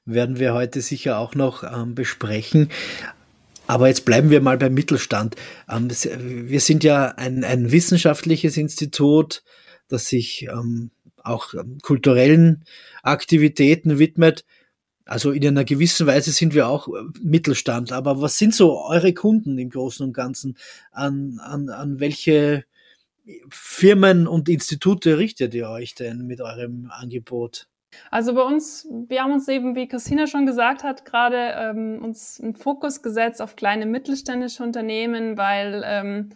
werden 0.06 0.40
wir 0.40 0.54
heute 0.54 0.82
sicher 0.82 1.20
auch 1.20 1.36
noch 1.36 1.64
ähm, 1.64 1.96
besprechen. 1.96 2.70
Aber 3.68 3.90
jetzt 3.90 4.06
bleiben 4.06 4.30
wir 4.30 4.42
mal 4.42 4.58
beim 4.58 4.74
Mittelstand. 4.74 5.36
Ähm, 5.70 5.90
wir 5.90 6.62
sind 6.62 6.84
ja 6.84 7.10
ein, 7.18 7.44
ein 7.44 7.72
wissenschaftliches 7.72 8.56
Institut, 8.58 9.44
das 9.90 10.08
sich 10.08 10.48
ähm, 10.50 10.92
auch 11.24 11.54
ähm, 11.54 11.78
kulturellen 11.82 12.64
Aktivitäten 13.04 14.00
widmet. 14.00 14.46
Also 15.08 15.32
in 15.32 15.48
einer 15.48 15.64
gewissen 15.64 16.06
Weise 16.06 16.32
sind 16.32 16.54
wir 16.54 16.68
auch 16.68 16.88
äh, 16.88 17.04
Mittelstand. 17.22 17.92
Aber 17.92 18.22
was 18.22 18.38
sind 18.38 18.54
so 18.54 18.80
eure 18.84 19.14
Kunden 19.14 19.58
im 19.58 19.70
Großen 19.70 20.06
und 20.06 20.14
Ganzen? 20.14 20.58
An, 20.92 21.40
an, 21.42 21.70
an 21.70 22.00
welche 22.00 22.66
Firmen 23.50 24.28
und 24.28 24.50
Institute 24.50 25.18
richtet 25.18 25.54
ihr 25.54 25.70
euch 25.70 25.96
denn 25.96 26.28
mit 26.28 26.42
eurem 26.42 26.90
Angebot? 26.92 27.68
Also 28.12 28.34
bei 28.34 28.42
uns, 28.42 28.88
wir 29.08 29.24
haben 29.24 29.34
uns 29.34 29.48
eben, 29.48 29.76
wie 29.76 29.88
Christina 29.88 30.28
schon 30.28 30.46
gesagt 30.46 30.84
hat, 30.84 31.06
gerade 31.06 31.54
ähm, 31.56 32.04
uns 32.04 32.40
einen 32.40 32.56
Fokus 32.56 33.02
gesetzt 33.02 33.42
auf 33.42 33.56
kleine 33.56 33.86
mittelständische 33.86 34.64
Unternehmen, 34.64 35.38
weil 35.38 35.84
ähm, 35.86 36.30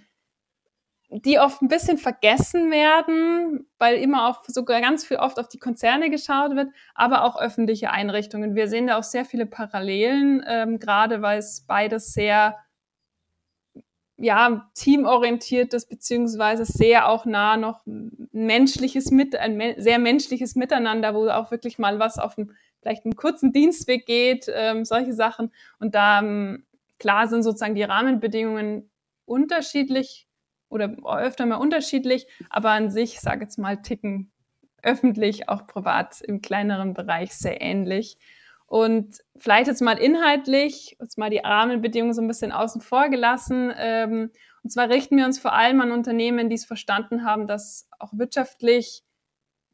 die 1.14 1.40
oft 1.40 1.62
ein 1.62 1.68
bisschen 1.68 1.98
vergessen 1.98 2.72
werden, 2.72 3.68
weil 3.78 3.98
immer 3.98 4.30
auf 4.30 4.44
sogar 4.48 4.80
ganz 4.80 5.06
viel 5.06 5.18
oft 5.18 5.40
auf 5.40 5.50
die 5.50 5.60
Konzerne 5.60 6.10
geschaut 6.10 6.56
wird, 6.56 6.70
aber 6.96 7.26
auch 7.26 7.40
öffentliche 7.40 7.92
Einrichtungen. 7.92 8.56
Wir 8.56 8.70
sehen 8.70 8.88
da 8.88 8.98
auch 8.98 9.04
sehr 9.04 9.26
viele 9.26 9.46
Parallelen, 9.46 10.42
ähm, 10.48 10.80
gerade 10.80 11.22
weil 11.22 11.40
es 11.40 11.66
beides 11.68 12.14
sehr 12.14 12.56
ja, 14.16 14.70
teamorientiertes 14.76 15.88
beziehungsweise 15.88 16.64
sehr 16.64 17.10
auch 17.10 17.26
nah 17.26 17.58
noch 17.58 17.82
menschliches 17.86 19.12
mit 19.12 19.36
ein 19.36 19.60
sehr 19.78 20.00
menschliches 20.00 20.56
Miteinander, 20.56 21.14
wo 21.14 21.28
auch 21.28 21.52
wirklich 21.52 21.78
mal 21.78 22.00
was 22.00 22.20
auf 22.20 22.38
einen, 22.38 22.56
vielleicht 22.82 23.04
einen 23.04 23.16
kurzen 23.16 23.52
Dienstweg 23.52 24.06
geht, 24.06 24.46
ähm, 24.54 24.86
solche 24.86 25.14
Sachen. 25.14 25.52
Und 25.80 25.96
da 25.96 26.20
ähm, 26.20 26.66
klar 27.00 27.28
sind 27.28 27.44
sozusagen 27.44 27.76
die 27.76 27.84
Rahmenbedingungen 27.84 28.90
unterschiedlich 29.26 30.28
oder 30.72 30.96
öfter 31.06 31.46
mal 31.46 31.58
unterschiedlich, 31.58 32.28
aber 32.50 32.72
an 32.72 32.90
sich, 32.90 33.20
sage 33.20 33.44
jetzt 33.44 33.60
mal, 33.60 33.82
ticken 33.82 34.32
öffentlich, 34.84 35.50
auch 35.50 35.68
privat 35.68 36.22
im 36.22 36.42
kleineren 36.42 36.94
Bereich 36.94 37.34
sehr 37.34 37.62
ähnlich. 37.62 38.18
Und 38.66 39.18
vielleicht 39.36 39.68
jetzt 39.68 39.82
mal 39.82 39.98
inhaltlich, 39.98 40.96
jetzt 41.00 41.18
mal 41.18 41.30
die 41.30 41.40
Rahmenbedingungen 41.40 42.14
so 42.14 42.22
ein 42.22 42.28
bisschen 42.28 42.54
außen 42.54 42.82
vor 42.82 43.10
gelassen. 43.10 43.72
Ähm, 43.78 44.32
und 44.64 44.70
zwar 44.70 44.90
richten 44.90 45.18
wir 45.18 45.26
uns 45.26 45.40
vor 45.40 45.54
allem 45.54 45.82
an 45.82 45.92
Unternehmen, 45.92 46.50
die 46.50 46.56
es 46.56 46.66
verstanden 46.66 47.26
haben, 47.26 47.48
dass 47.48 47.90
auch 48.00 48.14
wirtschaftlich, 48.14 49.04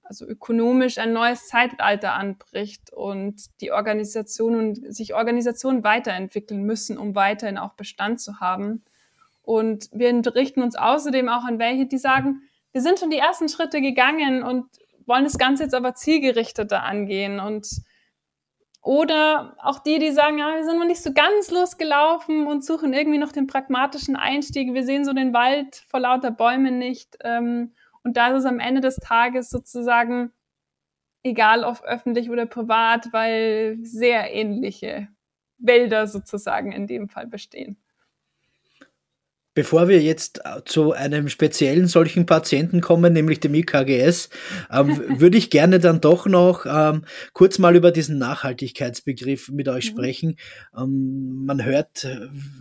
also 0.02 0.26
ökonomisch 0.26 0.98
ein 0.98 1.14
neues 1.14 1.48
Zeitalter 1.48 2.14
anbricht 2.14 2.92
und 2.92 3.44
die 3.62 3.72
Organisationen, 3.72 4.92
sich 4.92 5.14
Organisationen 5.14 5.84
weiterentwickeln 5.84 6.64
müssen, 6.64 6.98
um 6.98 7.14
weiterhin 7.14 7.60
auch 7.60 7.74
Bestand 7.74 8.20
zu 8.20 8.40
haben. 8.40 8.84
Und 9.48 9.88
wir 9.94 10.10
richten 10.36 10.62
uns 10.62 10.76
außerdem 10.76 11.30
auch 11.30 11.46
an 11.46 11.58
welche, 11.58 11.86
die 11.86 11.98
sagen, 11.98 12.42
wir 12.74 12.82
sind 12.82 13.00
schon 13.00 13.10
die 13.10 13.18
ersten 13.18 13.48
Schritte 13.48 13.80
gegangen 13.80 14.44
und 14.44 14.66
wollen 15.06 15.24
das 15.24 15.38
Ganze 15.38 15.64
jetzt 15.64 15.74
aber 15.74 15.96
zielgerichteter 15.96 16.84
angehen 16.84 17.40
und 17.40 17.66
oder 18.82 19.56
auch 19.64 19.80
die, 19.80 20.00
die 20.00 20.12
sagen, 20.12 20.38
ja, 20.38 20.54
wir 20.54 20.66
sind 20.66 20.78
noch 20.78 20.86
nicht 20.86 21.02
so 21.02 21.14
ganz 21.14 21.50
losgelaufen 21.50 22.46
und 22.46 22.66
suchen 22.66 22.92
irgendwie 22.92 23.20
noch 23.20 23.32
den 23.32 23.48
pragmatischen 23.48 24.18
Einstieg. 24.18 24.74
Wir 24.74 24.84
sehen 24.84 25.06
so 25.06 25.14
den 25.14 25.34
Wald 25.34 25.78
vor 25.88 26.02
lauter 26.02 26.32
Bäumen 26.32 26.78
nicht. 26.78 27.18
Ähm, 27.22 27.74
und 28.04 28.18
da 28.18 28.28
ist 28.28 28.40
es 28.40 28.46
am 28.46 28.60
Ende 28.60 28.82
des 28.82 28.98
Tages 28.98 29.50
sozusagen 29.50 30.32
egal, 31.24 31.64
ob 31.64 31.84
öffentlich 31.84 32.30
oder 32.30 32.46
privat, 32.46 33.14
weil 33.14 33.78
sehr 33.82 34.34
ähnliche 34.34 35.08
Wälder 35.58 36.06
sozusagen 36.08 36.74
in 36.74 36.86
dem 36.86 37.08
Fall 37.08 37.28
bestehen. 37.28 37.78
Bevor 39.58 39.88
wir 39.88 40.04
jetzt 40.04 40.42
äh, 40.46 40.62
zu 40.66 40.92
einem 40.92 41.30
speziellen 41.30 41.88
solchen 41.88 42.28
Patienten 42.28 42.80
kommen, 42.80 43.12
nämlich 43.12 43.40
dem 43.40 43.56
IKGS, 43.56 44.30
ähm, 44.72 45.02
würde 45.20 45.36
ich 45.36 45.50
gerne 45.50 45.80
dann 45.80 46.00
doch 46.00 46.28
noch 46.28 46.68
ähm, 46.68 47.06
kurz 47.34 47.58
mal 47.58 47.76
über 47.76 47.90
diesen 47.90 48.20
Nachhaltigkeitsbegriff 48.20 49.50
mit 49.50 49.68
euch 49.68 49.86
mhm. 49.86 49.98
sprechen. 49.98 50.36
Ähm, 50.78 51.44
man 51.44 51.66
hört, 51.66 52.08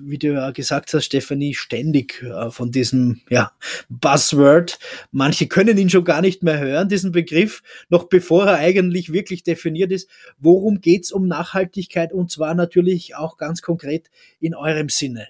wie 0.03 0.17
du 0.17 0.29
ja 0.29 0.53
gesagt 0.53 0.95
hast, 0.95 1.05
Stefanie, 1.05 1.53
ständig 1.53 2.23
äh, 2.23 2.51
von 2.51 2.71
diesem 2.71 3.21
ja, 3.29 3.53
Buzzword. 3.91 4.79
Manche 5.11 5.49
können 5.49 5.77
ihn 5.77 5.91
schon 5.91 6.05
gar 6.05 6.23
nicht 6.23 6.43
mehr 6.43 6.59
hören, 6.59 6.89
diesen 6.89 7.13
Begriff, 7.13 7.63
noch 7.91 8.05
bevor 8.05 8.47
er 8.47 8.57
eigentlich 8.57 9.13
wirklich 9.13 9.43
definiert 9.43 9.93
ist. 9.93 10.09
Worum 10.39 10.81
geht's 10.81 11.13
um 11.13 11.29
Nachhaltigkeit? 11.29 12.15
Und 12.15 12.31
zwar 12.31 12.55
natürlich 12.55 13.17
auch 13.17 13.37
ganz 13.37 13.61
konkret 13.61 14.11
in 14.41 14.55
eurem 14.55 14.89
Sinne. 14.89 15.27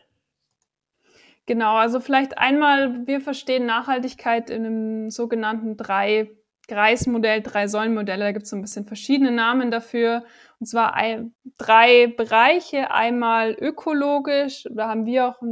Genau, 1.46 1.76
also 1.76 2.00
vielleicht 2.00 2.38
einmal, 2.38 3.06
wir 3.06 3.20
verstehen 3.20 3.66
Nachhaltigkeit 3.66 4.50
in 4.50 4.66
einem 4.66 5.10
sogenannten 5.10 5.76
drei 5.76 6.30
Kreismodell, 6.66 7.42
drei 7.42 7.68
Säulenmodelle. 7.68 8.24
Da 8.24 8.32
gibt 8.32 8.44
es 8.44 8.50
so 8.50 8.56
ein 8.56 8.62
bisschen 8.62 8.86
verschiedene 8.86 9.30
Namen 9.30 9.70
dafür. 9.70 10.24
Und 10.58 10.66
zwar 10.66 10.94
ein, 10.94 11.34
drei 11.58 12.08
Bereiche. 12.08 12.90
Einmal 12.90 13.52
ökologisch, 13.52 14.66
da 14.72 14.88
haben 14.88 15.06
wir 15.06 15.28
auch 15.28 15.42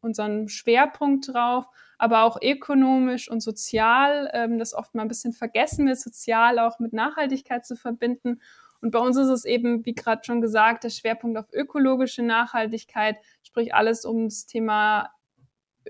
unseren 0.00 0.48
Schwerpunkt 0.48 1.28
drauf, 1.34 1.66
aber 1.98 2.22
auch 2.22 2.38
ökonomisch 2.42 3.30
und 3.30 3.40
sozial, 3.40 4.30
ähm, 4.32 4.58
das 4.58 4.72
oft 4.72 4.94
mal 4.94 5.02
ein 5.02 5.08
bisschen 5.08 5.34
vergessen 5.34 5.86
wird, 5.86 5.98
sozial 6.00 6.58
auch 6.58 6.78
mit 6.78 6.94
Nachhaltigkeit 6.94 7.66
zu 7.66 7.76
verbinden. 7.76 8.40
Und 8.80 8.90
bei 8.90 8.98
uns 8.98 9.16
ist 9.16 9.28
es 9.28 9.44
eben, 9.44 9.84
wie 9.84 9.94
gerade 9.94 10.24
schon 10.24 10.40
gesagt, 10.40 10.84
der 10.84 10.90
Schwerpunkt 10.90 11.38
auf 11.38 11.52
ökologische 11.52 12.22
Nachhaltigkeit, 12.22 13.16
sprich 13.42 13.74
alles 13.74 14.04
ums 14.06 14.46
Thema 14.46 15.10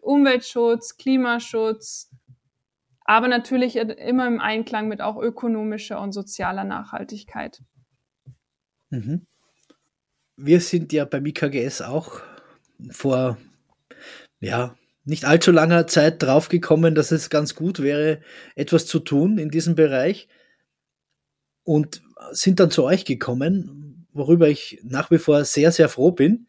Umweltschutz, 0.00 0.96
Klimaschutz, 0.96 2.11
aber 3.04 3.28
natürlich 3.28 3.76
immer 3.76 4.26
im 4.26 4.40
Einklang 4.40 4.88
mit 4.88 5.00
auch 5.00 5.20
ökonomischer 5.20 6.00
und 6.00 6.12
sozialer 6.12 6.64
Nachhaltigkeit. 6.64 7.62
Mhm. 8.90 9.26
Wir 10.37 10.61
sind 10.61 10.92
ja 10.92 11.04
beim 11.04 11.26
IKGS 11.26 11.82
auch 11.82 12.20
vor 12.90 13.38
ja, 14.40 14.76
nicht 15.04 15.25
allzu 15.25 15.50
langer 15.50 15.87
Zeit 15.87 16.22
draufgekommen, 16.22 16.94
dass 16.94 17.11
es 17.11 17.30
ganz 17.30 17.54
gut 17.54 17.80
wäre, 17.80 18.20
etwas 18.54 18.87
zu 18.87 19.00
tun 19.00 19.38
in 19.38 19.50
diesem 19.50 19.75
Bereich 19.75 20.28
und 21.64 22.02
sind 22.32 22.61
dann 22.61 22.70
zu 22.70 22.84
euch 22.84 23.04
gekommen, 23.04 24.06
worüber 24.12 24.49
ich 24.49 24.80
nach 24.84 25.11
wie 25.11 25.18
vor 25.18 25.44
sehr, 25.44 25.72
sehr 25.72 25.88
froh 25.88 26.12
bin. 26.12 26.46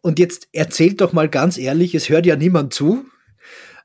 Und 0.00 0.18
jetzt 0.18 0.48
erzählt 0.52 1.00
doch 1.00 1.12
mal 1.12 1.28
ganz 1.28 1.58
ehrlich, 1.58 1.94
es 1.94 2.08
hört 2.08 2.26
ja 2.26 2.36
niemand 2.36 2.72
zu, 2.72 3.04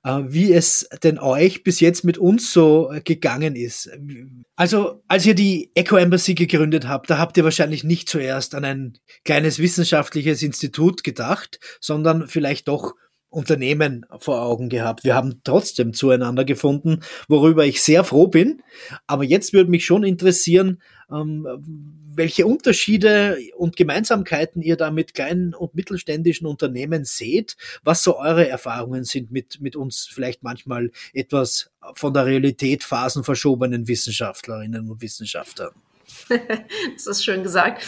äh, 0.04 0.22
wie 0.28 0.54
es 0.54 0.88
denn 1.04 1.18
euch 1.20 1.64
bis 1.64 1.80
jetzt 1.80 2.04
mit 2.04 2.18
uns 2.18 2.52
so 2.54 2.92
äh, 2.92 3.02
gegangen 3.02 3.56
ist. 3.56 3.90
Also, 4.56 5.02
als 5.08 5.26
ihr 5.26 5.36
die 5.36 5.72
Eco 5.76 5.96
Embassy 5.96 6.36
gegründet 6.36 6.88
habt, 6.88 7.10
da 7.10 7.18
habt 7.18 7.38
ihr 7.38 7.44
wahrscheinlich 7.44 7.84
nicht 7.84 8.10
zuerst 8.10 8.54
an 8.56 8.66
ein 8.66 8.98
kleines 9.26 9.60
wissenschaftliches 9.60 10.44
Institut 10.44 11.04
gedacht, 11.04 11.60
sondern 11.80 12.28
vielleicht 12.28 12.68
doch 12.68 12.94
Unternehmen 13.30 14.06
vor 14.20 14.44
Augen 14.44 14.70
gehabt. 14.70 15.04
Wir 15.04 15.16
haben 15.16 15.42
trotzdem 15.44 15.94
zueinander 15.94 16.46
gefunden, 16.46 17.00
worüber 17.28 17.66
ich 17.66 17.82
sehr 17.82 18.04
froh 18.04 18.28
bin. 18.28 18.62
Aber 19.08 19.24
jetzt 19.24 19.54
würde 19.54 19.72
mich 19.72 19.86
schon 19.86 20.04
interessieren, 20.04 20.82
ähm, 21.12 21.48
welche 22.16 22.46
Unterschiede 22.46 23.38
und 23.56 23.76
Gemeinsamkeiten 23.76 24.62
ihr 24.62 24.78
da 24.78 24.92
mit 24.92 25.14
kleinen 25.14 25.54
und 25.54 25.76
mittelständischen 25.76 26.48
Unternehmen 26.48 27.06
seht, 27.06 27.56
was 27.84 28.04
so 28.04 28.18
eure 28.18 28.48
Erfahrungen 28.48 29.04
sind 29.04 29.32
mit, 29.32 29.62
mit 29.62 29.76
uns 29.76 30.10
vielleicht 30.12 30.44
manchmal 30.44 30.92
etwas 31.14 31.72
von 31.96 32.14
der 32.14 32.26
Realität 32.26 32.84
phasenverschobenen 32.84 33.88
Wissenschaftlerinnen 33.88 34.90
und 34.90 35.02
Wissenschaftlern. 35.02 35.72
das 36.94 37.08
ist 37.08 37.24
schön 37.24 37.44
gesagt. 37.44 37.84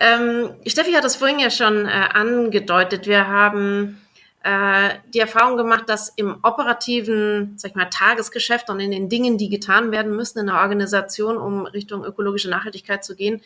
Ähm, 0.00 0.50
Steffi 0.66 0.92
hat 0.92 1.04
das 1.04 1.16
vorhin 1.16 1.38
ja 1.38 1.50
schon 1.50 1.86
äh, 1.86 1.90
angedeutet. 1.90 3.06
Wir 3.06 3.28
haben 3.28 4.00
äh, 4.44 4.90
die 5.14 5.20
Erfahrung 5.20 5.56
gemacht, 5.56 5.88
dass 5.88 6.10
im 6.10 6.38
operativen, 6.42 7.54
sag 7.56 7.70
ich 7.70 7.74
mal, 7.76 7.86
Tagesgeschäft 7.86 8.68
und 8.68 8.78
in 8.78 8.90
den 8.90 9.08
Dingen, 9.08 9.38
die 9.38 9.48
getan 9.48 9.90
werden 9.90 10.14
müssen 10.14 10.38
in 10.38 10.46
der 10.46 10.56
Organisation, 10.56 11.38
um 11.38 11.64
Richtung 11.64 12.04
ökologische 12.04 12.50
Nachhaltigkeit 12.50 13.02
zu 13.02 13.16
gehen, 13.16 13.40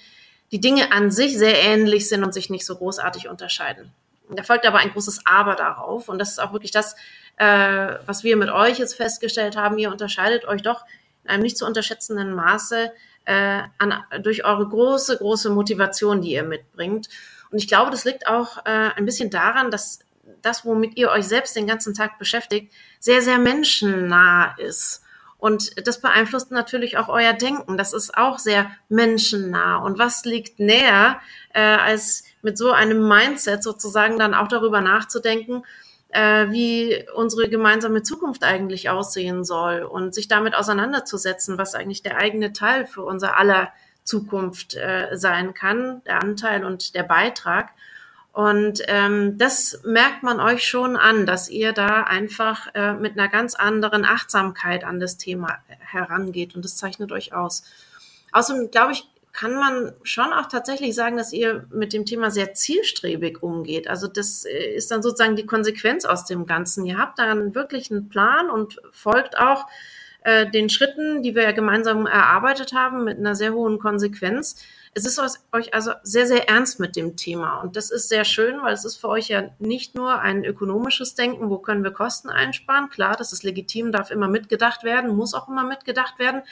die 0.50 0.60
Dinge 0.60 0.90
an 0.90 1.12
sich 1.12 1.38
sehr 1.38 1.62
ähnlich 1.62 2.08
sind 2.08 2.24
und 2.24 2.34
sich 2.34 2.50
nicht 2.50 2.66
so 2.66 2.74
großartig 2.74 3.28
unterscheiden. 3.28 3.92
Da 4.28 4.42
folgt 4.42 4.66
aber 4.66 4.78
ein 4.78 4.90
großes 4.90 5.20
Aber 5.24 5.54
darauf. 5.54 6.08
Und 6.08 6.18
das 6.18 6.30
ist 6.32 6.40
auch 6.40 6.52
wirklich 6.52 6.72
das, 6.72 6.96
äh, 7.36 7.94
was 8.04 8.24
wir 8.24 8.36
mit 8.36 8.50
euch 8.50 8.78
jetzt 8.78 8.94
festgestellt 8.94 9.56
haben. 9.56 9.78
Ihr 9.78 9.92
unterscheidet 9.92 10.46
euch 10.46 10.62
doch 10.62 10.84
in 11.22 11.30
einem 11.30 11.44
nicht 11.44 11.56
zu 11.56 11.64
unterschätzenden 11.64 12.34
Maße 12.34 12.92
äh, 13.24 13.62
an, 13.78 14.02
durch 14.22 14.44
eure 14.44 14.68
große, 14.68 15.16
große 15.16 15.50
Motivation, 15.50 16.22
die 16.22 16.32
ihr 16.32 16.42
mitbringt. 16.42 17.08
Und 17.50 17.58
ich 17.58 17.68
glaube, 17.68 17.92
das 17.92 18.04
liegt 18.04 18.26
auch 18.26 18.58
äh, 18.66 18.90
ein 18.96 19.04
bisschen 19.04 19.30
daran, 19.30 19.70
dass 19.70 20.00
das, 20.42 20.64
womit 20.64 20.96
ihr 20.96 21.10
euch 21.10 21.26
selbst 21.26 21.56
den 21.56 21.66
ganzen 21.66 21.94
Tag 21.94 22.18
beschäftigt, 22.18 22.72
sehr, 23.00 23.22
sehr 23.22 23.38
menschennah 23.38 24.54
ist. 24.58 25.02
Und 25.38 25.86
das 25.86 26.00
beeinflusst 26.00 26.50
natürlich 26.50 26.98
auch 26.98 27.08
euer 27.08 27.32
Denken. 27.32 27.78
Das 27.78 27.92
ist 27.92 28.16
auch 28.16 28.38
sehr 28.38 28.70
menschennah. 28.88 29.76
Und 29.76 29.98
was 29.98 30.24
liegt 30.24 30.58
näher, 30.58 31.20
äh, 31.54 31.60
als 31.60 32.24
mit 32.42 32.58
so 32.58 32.72
einem 32.72 33.06
Mindset 33.06 33.62
sozusagen 33.62 34.18
dann 34.18 34.34
auch 34.34 34.48
darüber 34.48 34.80
nachzudenken, 34.80 35.62
äh, 36.08 36.50
wie 36.50 37.04
unsere 37.14 37.48
gemeinsame 37.48 38.02
Zukunft 38.02 38.42
eigentlich 38.42 38.90
aussehen 38.90 39.44
soll 39.44 39.82
und 39.82 40.14
sich 40.14 40.26
damit 40.26 40.56
auseinanderzusetzen, 40.56 41.58
was 41.58 41.74
eigentlich 41.74 42.02
der 42.02 42.16
eigene 42.16 42.52
Teil 42.52 42.86
für 42.86 43.02
unser 43.02 43.36
aller 43.36 43.72
Zukunft 44.04 44.74
äh, 44.74 45.08
sein 45.12 45.54
kann, 45.54 46.02
der 46.04 46.22
Anteil 46.22 46.64
und 46.64 46.94
der 46.94 47.02
Beitrag. 47.02 47.70
Und 48.38 48.82
ähm, 48.86 49.36
das 49.36 49.80
merkt 49.84 50.22
man 50.22 50.38
euch 50.38 50.64
schon 50.64 50.96
an, 50.96 51.26
dass 51.26 51.48
ihr 51.48 51.72
da 51.72 52.04
einfach 52.04 52.72
äh, 52.72 52.92
mit 52.92 53.18
einer 53.18 53.26
ganz 53.26 53.56
anderen 53.56 54.04
Achtsamkeit 54.04 54.84
an 54.84 55.00
das 55.00 55.16
Thema 55.16 55.58
herangeht 55.80 56.54
und 56.54 56.64
das 56.64 56.76
zeichnet 56.76 57.10
euch 57.10 57.32
aus. 57.32 57.64
Außerdem, 58.30 58.70
glaube 58.70 58.92
ich, 58.92 59.08
kann 59.32 59.56
man 59.56 59.92
schon 60.04 60.32
auch 60.32 60.46
tatsächlich 60.46 60.94
sagen, 60.94 61.16
dass 61.16 61.32
ihr 61.32 61.66
mit 61.72 61.92
dem 61.92 62.06
Thema 62.06 62.30
sehr 62.30 62.54
zielstrebig 62.54 63.42
umgeht. 63.42 63.88
Also 63.88 64.06
das 64.06 64.44
äh, 64.44 64.72
ist 64.72 64.92
dann 64.92 65.02
sozusagen 65.02 65.34
die 65.34 65.44
Konsequenz 65.46 66.04
aus 66.04 66.24
dem 66.24 66.46
Ganzen. 66.46 66.86
Ihr 66.86 66.96
habt 66.96 67.18
dann 67.18 67.56
wirklich 67.56 67.90
einen 67.90 68.08
Plan 68.08 68.50
und 68.50 68.80
folgt 68.92 69.36
auch 69.36 69.66
äh, 70.28 70.50
den 70.50 70.68
Schritten, 70.68 71.22
die 71.22 71.34
wir 71.34 71.44
ja 71.44 71.52
gemeinsam 71.52 72.04
erarbeitet 72.04 72.74
haben, 72.74 73.04
mit 73.04 73.16
einer 73.16 73.34
sehr 73.34 73.54
hohen 73.54 73.78
Konsequenz. 73.78 74.56
Es 74.92 75.06
ist 75.06 75.18
euch 75.52 75.72
also 75.72 75.92
sehr, 76.02 76.26
sehr 76.26 76.50
ernst 76.50 76.80
mit 76.80 76.96
dem 76.96 77.16
Thema. 77.16 77.62
Und 77.62 77.76
das 77.76 77.90
ist 77.90 78.10
sehr 78.10 78.26
schön, 78.26 78.60
weil 78.60 78.74
es 78.74 78.84
ist 78.84 78.98
für 78.98 79.08
euch 79.08 79.28
ja 79.28 79.44
nicht 79.58 79.94
nur 79.94 80.20
ein 80.20 80.44
ökonomisches 80.44 81.14
Denken, 81.14 81.48
wo 81.48 81.56
können 81.56 81.82
wir 81.82 81.92
Kosten 81.92 82.28
einsparen. 82.28 82.90
Klar, 82.90 83.16
das 83.16 83.32
ist 83.32 83.42
legitim, 83.42 83.90
darf 83.90 84.10
immer 84.10 84.28
mitgedacht 84.28 84.84
werden, 84.84 85.16
muss 85.16 85.32
auch 85.32 85.48
immer 85.48 85.64
mitgedacht 85.64 86.18
werden. 86.18 86.42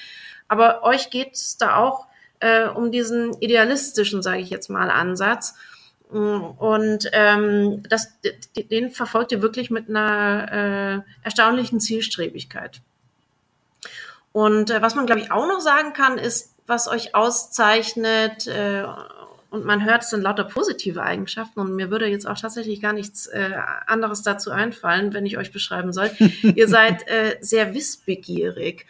Aber 0.49 0.83
euch 0.83 1.11
geht 1.11 1.35
es 1.35 1.59
da 1.59 1.76
auch 1.76 2.06
äh, 2.40 2.68
um 2.68 2.90
diesen 2.90 3.35
idealistischen, 3.40 4.23
sage 4.23 4.40
ich 4.40 4.49
jetzt 4.49 4.71
mal, 4.71 4.90
Ansatz. 4.90 5.54
Und 6.09 7.11
ähm, 7.12 7.83
das, 7.90 8.09
den 8.54 8.90
verfolgt 8.90 9.33
ihr 9.33 9.42
wirklich 9.42 9.71
mit 9.71 9.90
einer 9.90 11.02
äh, 11.04 11.25
erstaunlichen 11.25 11.78
Zielstrebigkeit. 11.78 12.80
Und 14.37 14.71
äh, 14.71 14.83
was 14.83 14.95
man, 14.95 15.07
glaube 15.07 15.23
ich, 15.23 15.33
auch 15.33 15.47
noch 15.47 15.61
sagen 15.61 15.95
kann, 15.95 16.19
ist, 16.19 16.52
was 16.66 16.88
euch 16.88 17.14
auszeichnet, 17.14 18.47
äh, 18.47 18.85
und 19.49 19.64
man 19.64 19.83
hört, 19.87 20.02
es 20.02 20.11
sind 20.11 20.21
lauter 20.21 20.45
positive 20.45 21.02
Eigenschaften 21.02 21.59
und 21.59 21.75
mir 21.75 21.90
würde 21.90 22.07
jetzt 22.07 22.28
auch 22.28 22.38
tatsächlich 22.38 22.83
gar 22.83 22.93
nichts 22.93 23.28
äh, 23.28 23.52
anderes 23.87 24.21
dazu 24.21 24.50
einfallen, 24.50 25.14
wenn 25.14 25.25
ich 25.25 25.38
euch 25.38 25.52
beschreiben 25.52 25.95
soll. 25.95 26.11
Ihr 26.43 26.69
seid 26.69 27.09
äh, 27.09 27.38
sehr 27.40 27.73
wissbegierig 27.73 28.85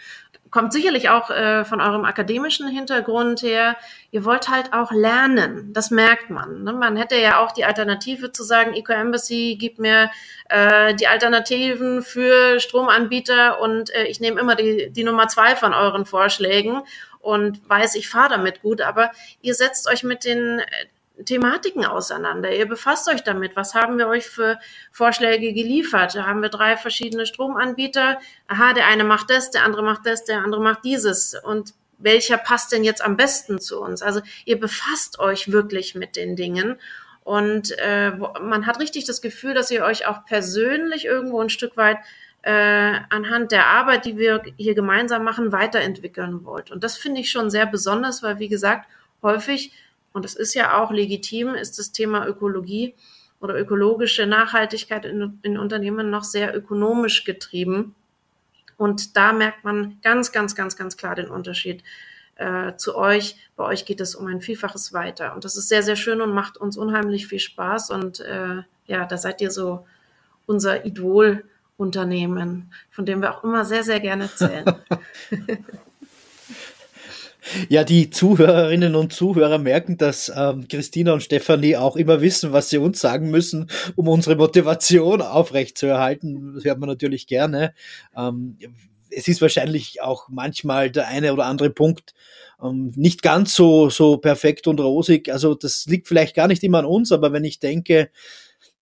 kommt 0.57 0.73
sicherlich 0.73 1.11
auch 1.11 1.29
äh, 1.29 1.67
von 1.67 1.83
eurem 1.83 2.07
akademischen 2.07 2.67
Hintergrund 2.67 3.43
her. 3.43 3.77
Ihr 4.11 4.25
wollt 4.25 4.49
halt 4.49 4.73
auch 4.73 4.91
lernen. 4.91 5.75
Das 5.75 5.91
merkt 5.91 6.31
man. 6.31 6.65
Ne? 6.65 6.73
Man 6.73 6.97
hätte 6.97 7.15
ja 7.17 7.45
auch 7.45 7.53
die 7.53 7.67
Alternative 7.67 8.33
zu 8.33 8.43
sagen, 8.43 8.73
Eco 8.73 8.95
Embassy 8.95 9.59
gibt 9.61 9.79
mir 9.79 10.11
äh, 10.49 10.95
die 10.95 11.09
Alternativen 11.09 12.01
für 12.01 12.59
Stromanbieter 12.59 13.61
und 13.61 13.95
äh, 13.95 14.05
ich 14.05 14.19
nehme 14.21 14.41
immer 14.41 14.55
die, 14.55 14.91
die 14.91 15.05
Nummer 15.05 15.29
zwei 15.29 15.57
von 15.57 15.75
euren 15.75 16.07
Vorschlägen 16.07 16.81
und 17.21 17.61
weiß, 17.69 17.95
ich 17.95 18.09
fahre 18.09 18.31
damit 18.31 18.63
gut. 18.63 18.81
Aber 18.81 19.11
ihr 19.43 19.53
setzt 19.53 19.87
euch 19.91 20.05
mit 20.05 20.25
den 20.25 20.61
äh, 20.61 20.65
Thematiken 21.25 21.85
auseinander. 21.85 22.55
Ihr 22.55 22.67
befasst 22.67 23.09
euch 23.09 23.25
damit. 23.25 23.57
Was 23.57 23.75
haben 23.75 23.99
wir 23.99 24.09
euch 24.09 24.27
für 24.27 24.59
Vorschläge 24.93 25.53
geliefert? 25.53 26.15
Da 26.15 26.27
haben 26.27 26.43
wir 26.43 26.49
drei 26.49 26.77
verschiedene 26.77 27.27
Stromanbieter. 27.27 28.19
Aha, 28.49 28.73
der 28.75 28.87
eine 28.87 29.05
macht 29.05 29.31
das, 29.31 29.51
der 29.51 29.65
andere 29.65 29.83
macht 29.83 30.05
das, 30.05 30.25
der 30.25 30.39
andere 30.39 30.63
macht 30.63 30.85
dieses. 30.85 31.35
Und 31.35 31.75
welcher 31.99 32.37
passt 32.37 32.73
denn 32.73 32.85
jetzt 32.85 33.03
am 33.03 33.17
besten 33.17 33.61
zu 33.61 33.81
uns? 33.81 34.03
Also 34.03 34.21
ihr 34.45 34.61
befasst 34.61 35.19
euch 35.19 35.51
wirklich 35.51 35.95
mit 35.95 36.17
den 36.17 36.37
Dingen. 36.37 36.79
Und 37.25 37.77
äh, 37.79 38.13
man 38.41 38.67
hat 38.67 38.79
richtig 38.79 39.05
das 39.05 39.21
Gefühl, 39.21 39.55
dass 39.55 39.71
ihr 39.71 39.85
euch 39.85 40.07
auch 40.07 40.25
persönlich 40.27 41.07
irgendwo 41.07 41.41
ein 41.41 41.51
Stück 41.51 41.77
weit 41.77 41.99
äh, 42.43 43.01
anhand 43.11 43.51
der 43.51 43.67
Arbeit, 43.67 44.05
die 44.05 44.17
wir 44.17 44.43
hier 44.57 44.77
gemeinsam 44.77 45.25
machen, 45.25 45.51
weiterentwickeln 45.51 46.45
wollt. 46.45 46.71
Und 46.71 46.85
das 46.85 46.97
finde 46.97 47.21
ich 47.21 47.31
schon 47.31 47.51
sehr 47.51 47.67
besonders, 47.67 48.23
weil, 48.23 48.39
wie 48.39 48.49
gesagt, 48.49 48.87
häufig 49.23 49.73
und 50.17 50.25
es 50.25 50.35
ist 50.35 50.55
ja 50.55 50.83
auch 50.83 50.91
legitim, 50.93 51.55
ist 51.55 51.79
das 51.79 51.93
Thema 51.93 52.27
Ökologie 52.27 52.95
oder 53.39 53.55
ökologische 53.55 54.27
Nachhaltigkeit 54.27 55.05
in, 55.05 55.39
in 55.43 55.59
Unternehmen 55.59 56.09
noch 56.09 56.25
sehr 56.25 56.57
ökonomisch 56.57 57.25
getrieben. 57.25 57.95
Und 58.79 59.15
da 59.15 59.35
merkt 59.35 59.63
man 59.63 59.99
ganz, 60.03 60.33
ganz, 60.33 60.55
ganz, 60.55 60.75
ganz 60.75 60.97
klar 60.97 61.17
den 61.17 61.29
Unterschied 61.29 61.85
äh, 62.37 62.77
zu 62.77 62.97
euch. 62.97 63.37
Bei 63.57 63.65
euch 63.65 63.85
geht 63.85 64.01
es 64.01 64.15
um 64.15 64.27
ein 64.27 64.41
Vielfaches 64.41 64.95
weiter. 64.95 65.35
Und 65.35 65.45
das 65.45 65.59
ist 65.59 65.69
sehr, 65.69 65.83
sehr 65.83 65.97
schön 65.97 66.23
und 66.23 66.33
macht 66.33 66.57
uns 66.57 66.79
unheimlich 66.79 67.27
viel 67.27 67.39
Spaß. 67.39 67.91
Und 67.91 68.21
äh, 68.21 68.63
ja, 68.87 69.05
da 69.05 69.19
seid 69.19 69.43
ihr 69.43 69.51
so 69.51 69.87
unser 70.47 70.87
Idol-Unternehmen, 70.87 72.73
von 72.91 73.05
dem 73.05 73.21
wir 73.21 73.37
auch 73.37 73.45
immer 73.45 73.67
sehr, 73.67 73.85
sehr 73.85 74.01
gerne 74.01 74.35
zählen. 74.35 74.65
Ja, 77.69 77.85
die 77.85 78.11
Zuhörerinnen 78.11 78.95
und 78.95 79.13
Zuhörer 79.13 79.59
merken, 79.59 79.97
dass 79.97 80.33
ähm, 80.35 80.69
Christina 80.69 81.13
und 81.13 81.23
Stefanie 81.23 81.77
auch 81.77 81.97
immer 81.97 82.21
wissen, 82.21 82.53
was 82.53 82.71
sie 82.71 82.79
uns 82.79 83.01
sagen 83.01 83.31
müssen, 83.31 83.71
um 83.95 84.09
unsere 84.09 84.37
Motivation 84.37 85.23
aufrechtzuerhalten. 85.23 86.55
Das 86.55 86.65
hört 86.65 86.79
man 86.79 86.89
natürlich 86.89 87.27
gerne. 87.27 87.75
Ähm, 88.17 88.59
es 89.11 89.29
ist 89.29 89.41
wahrscheinlich 89.41 90.03
auch 90.03 90.29
manchmal 90.29 90.91
der 90.91 91.09
eine 91.09 91.33
oder 91.33 91.47
andere 91.47 91.71
Punkt 91.71 92.15
ähm, 92.63 92.93
nicht 92.97 93.23
ganz 93.23 93.55
so, 93.55 93.91
so 93.91 94.17
perfekt 94.19 94.67
und 94.67 94.81
rosig. 94.81 95.33
Also 95.33 95.55
das 95.55 95.87
liegt 95.87 96.09
vielleicht 96.09 96.35
gar 96.35 96.49
nicht 96.49 96.63
immer 96.63 96.81
an 96.81 96.85
uns, 96.85 97.13
aber 97.13 97.33
wenn 97.33 97.45
ich 97.45 97.61
denke, 97.61 98.11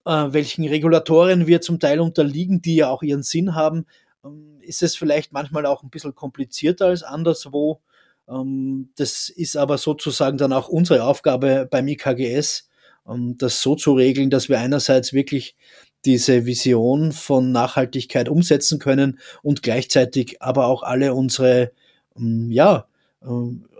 äh, 0.04 0.26
welchen 0.28 0.66
Regulatoren 0.66 1.46
wir 1.46 1.60
zum 1.60 1.80
Teil 1.80 2.00
unterliegen, 2.00 2.62
die 2.62 2.76
ja 2.76 2.90
auch 2.90 3.02
ihren 3.02 3.22
Sinn 3.22 3.54
haben, 3.54 3.86
ähm, 4.24 4.58
ist 4.60 4.82
es 4.82 4.96
vielleicht 4.96 5.32
manchmal 5.32 5.66
auch 5.66 5.82
ein 5.82 5.90
bisschen 5.90 6.14
komplizierter 6.14 6.86
als 6.86 7.02
anderswo. 7.02 7.80
Ähm, 8.28 8.90
das 8.96 9.28
ist 9.28 9.56
aber 9.56 9.78
sozusagen 9.78 10.38
dann 10.38 10.52
auch 10.52 10.68
unsere 10.68 11.04
Aufgabe 11.04 11.68
beim 11.70 11.88
IKGS, 11.88 12.68
ähm, 13.08 13.36
das 13.38 13.60
so 13.62 13.74
zu 13.74 13.94
regeln, 13.94 14.30
dass 14.30 14.48
wir 14.48 14.60
einerseits 14.60 15.12
wirklich 15.12 15.56
diese 16.04 16.44
Vision 16.46 17.12
von 17.12 17.52
Nachhaltigkeit 17.52 18.28
umsetzen 18.28 18.78
können 18.78 19.18
und 19.42 19.62
gleichzeitig 19.62 20.42
aber 20.42 20.66
auch 20.66 20.82
alle 20.82 21.14
unsere 21.14 21.72
ähm, 22.16 22.50
ja, 22.50 22.86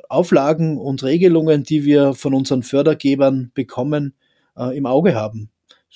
Auflagen 0.09 0.79
und 0.79 1.03
Regelungen, 1.03 1.65
die 1.65 1.85
wir 1.85 2.15
von 2.15 2.33
unseren 2.33 2.63
Fördergebern 2.63 3.51
bekommen, 3.55 4.15
äh, 4.57 4.77
im 4.77 4.87
Auge 4.87 5.15
haben. 5.15 5.51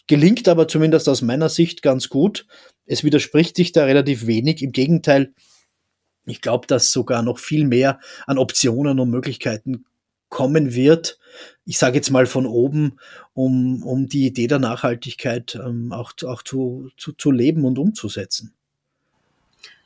Gelingt 0.06 0.48
aber 0.48 0.68
zumindest 0.68 1.08
aus 1.08 1.20
meiner 1.20 1.50
Sicht 1.50 1.82
ganz 1.82 2.08
gut. 2.08 2.46
Es 2.86 3.04
widerspricht 3.04 3.56
sich 3.56 3.72
da 3.72 3.84
relativ 3.84 4.26
wenig. 4.26 4.62
Im 4.62 4.72
Gegenteil, 4.72 5.34
ich 6.28 6.40
glaube, 6.40 6.66
dass 6.66 6.92
sogar 6.92 7.22
noch 7.22 7.38
viel 7.38 7.66
mehr 7.66 8.00
an 8.26 8.38
Optionen 8.38 9.00
und 9.00 9.10
Möglichkeiten 9.10 9.84
kommen 10.28 10.74
wird. 10.74 11.18
Ich 11.64 11.78
sage 11.78 11.96
jetzt 11.96 12.10
mal 12.10 12.26
von 12.26 12.46
oben, 12.46 12.98
um, 13.34 13.82
um 13.82 14.08
die 14.08 14.26
Idee 14.26 14.46
der 14.46 14.58
Nachhaltigkeit 14.58 15.54
ähm, 15.54 15.92
auch, 15.92 16.12
auch 16.24 16.42
zu, 16.42 16.90
zu, 16.96 17.12
zu 17.12 17.30
leben 17.30 17.64
und 17.64 17.78
umzusetzen. 17.78 18.54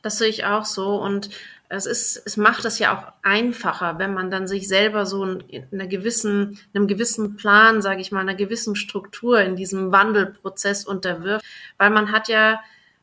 Das 0.02 0.18
sehe 0.18 0.28
ich 0.28 0.44
auch 0.44 0.64
so. 0.64 0.96
Und 0.96 1.31
es 1.68 1.87
ist, 1.87 2.22
es 2.26 2.37
macht 2.37 2.64
es 2.64 2.78
ja 2.78 2.96
auch 2.96 3.12
einfacher, 3.22 3.98
wenn 3.98 4.12
man 4.12 4.31
dann 4.31 4.46
sich 4.46 4.68
selber 4.68 5.07
so 5.07 5.24
in 5.24 5.64
einer 5.72 5.87
gewissen, 5.87 6.59
einem 6.74 6.87
gewissen 6.87 7.37
Plan, 7.37 7.81
sage 7.81 8.00
ich 8.00 8.12
mal, 8.12 8.20
einer 8.20 8.35
gewissen 8.35 8.76
Struktur 8.76 9.40
in 9.40 9.57
diesem 9.57 9.92
Wandelprozess 9.92 10.85
unterwirft, 10.85 11.44
weil 11.78 11.90
man 11.90 12.12
hat 12.12 12.28
ja 12.28 12.61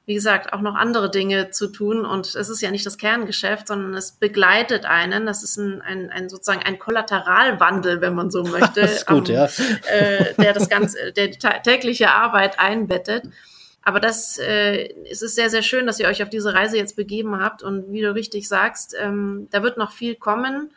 wie 0.09 0.15
gesagt, 0.15 0.53
auch 0.53 0.61
noch 0.61 0.73
andere 0.73 1.11
Dinge 1.11 1.51
zu 1.51 1.67
tun. 1.67 2.03
Und 2.03 2.33
es 2.33 2.49
ist 2.49 2.63
ja 2.63 2.71
nicht 2.71 2.83
das 2.83 2.97
Kerngeschäft, 2.97 3.67
sondern 3.67 3.93
es 3.93 4.11
begleitet 4.13 4.85
einen. 4.85 5.27
Das 5.27 5.43
ist 5.43 5.57
ein, 5.57 5.83
ein, 5.83 6.09
ein 6.09 6.29
sozusagen 6.29 6.63
ein 6.63 6.79
Kollateralwandel, 6.79 8.01
wenn 8.01 8.15
man 8.15 8.31
so 8.31 8.41
möchte, 8.41 8.81
das 8.81 9.05
gut, 9.05 9.29
um, 9.29 9.35
ja. 9.35 9.45
äh, 9.87 10.33
der 10.33 10.53
das 10.53 10.67
ganze, 10.67 11.13
der 11.13 11.27
die 11.27 11.37
tägliche 11.37 12.09
Arbeit 12.09 12.59
einbettet. 12.59 13.25
Aber 13.83 13.99
das, 13.99 14.39
äh, 14.39 14.91
es 15.07 15.21
ist 15.21 15.35
sehr, 15.35 15.51
sehr 15.51 15.61
schön, 15.61 15.85
dass 15.85 15.99
ihr 15.99 16.07
euch 16.07 16.23
auf 16.23 16.29
diese 16.31 16.55
Reise 16.55 16.77
jetzt 16.77 16.95
begeben 16.95 17.39
habt. 17.39 17.61
Und 17.61 17.91
wie 17.91 18.01
du 18.01 18.11
richtig 18.11 18.47
sagst, 18.47 18.95
ähm, 18.99 19.47
da 19.51 19.61
wird 19.61 19.77
noch 19.77 19.91
viel 19.91 20.15
kommen. 20.15 20.71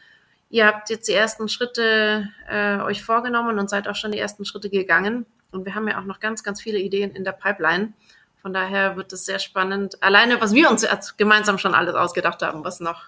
Ihr 0.51 0.67
habt 0.67 0.91
jetzt 0.91 1.09
die 1.09 1.15
ersten 1.15 1.49
Schritte 1.49 2.29
äh, 2.51 2.81
euch 2.81 3.03
vorgenommen 3.03 3.59
und 3.59 3.71
seid 3.71 3.89
auch 3.89 3.97
schon 3.97 4.13
die 4.13 4.19
ersten 4.19 4.45
Schritte 4.45 4.69
gegangen. 4.69 5.25
Und 5.53 5.65
wir 5.65 5.75
haben 5.75 5.89
ja 5.89 5.99
auch 5.99 6.05
noch 6.05 6.21
ganz, 6.21 6.43
ganz 6.43 6.61
viele 6.61 6.81
Ideen 6.81 7.13
in 7.13 7.25
der 7.25 7.33
Pipeline. 7.33 7.95
Von 8.43 8.53
daher 8.53 8.97
wird 8.97 9.13
es 9.13 9.25
sehr 9.25 9.39
spannend. 9.39 10.03
Alleine, 10.03 10.41
was 10.41 10.53
wir 10.53 10.69
uns 10.69 10.85
gemeinsam 11.17 11.59
schon 11.59 11.75
alles 11.75 11.95
ausgedacht 11.95 12.43
haben, 12.43 12.65
was 12.65 12.81
noch, 12.81 13.05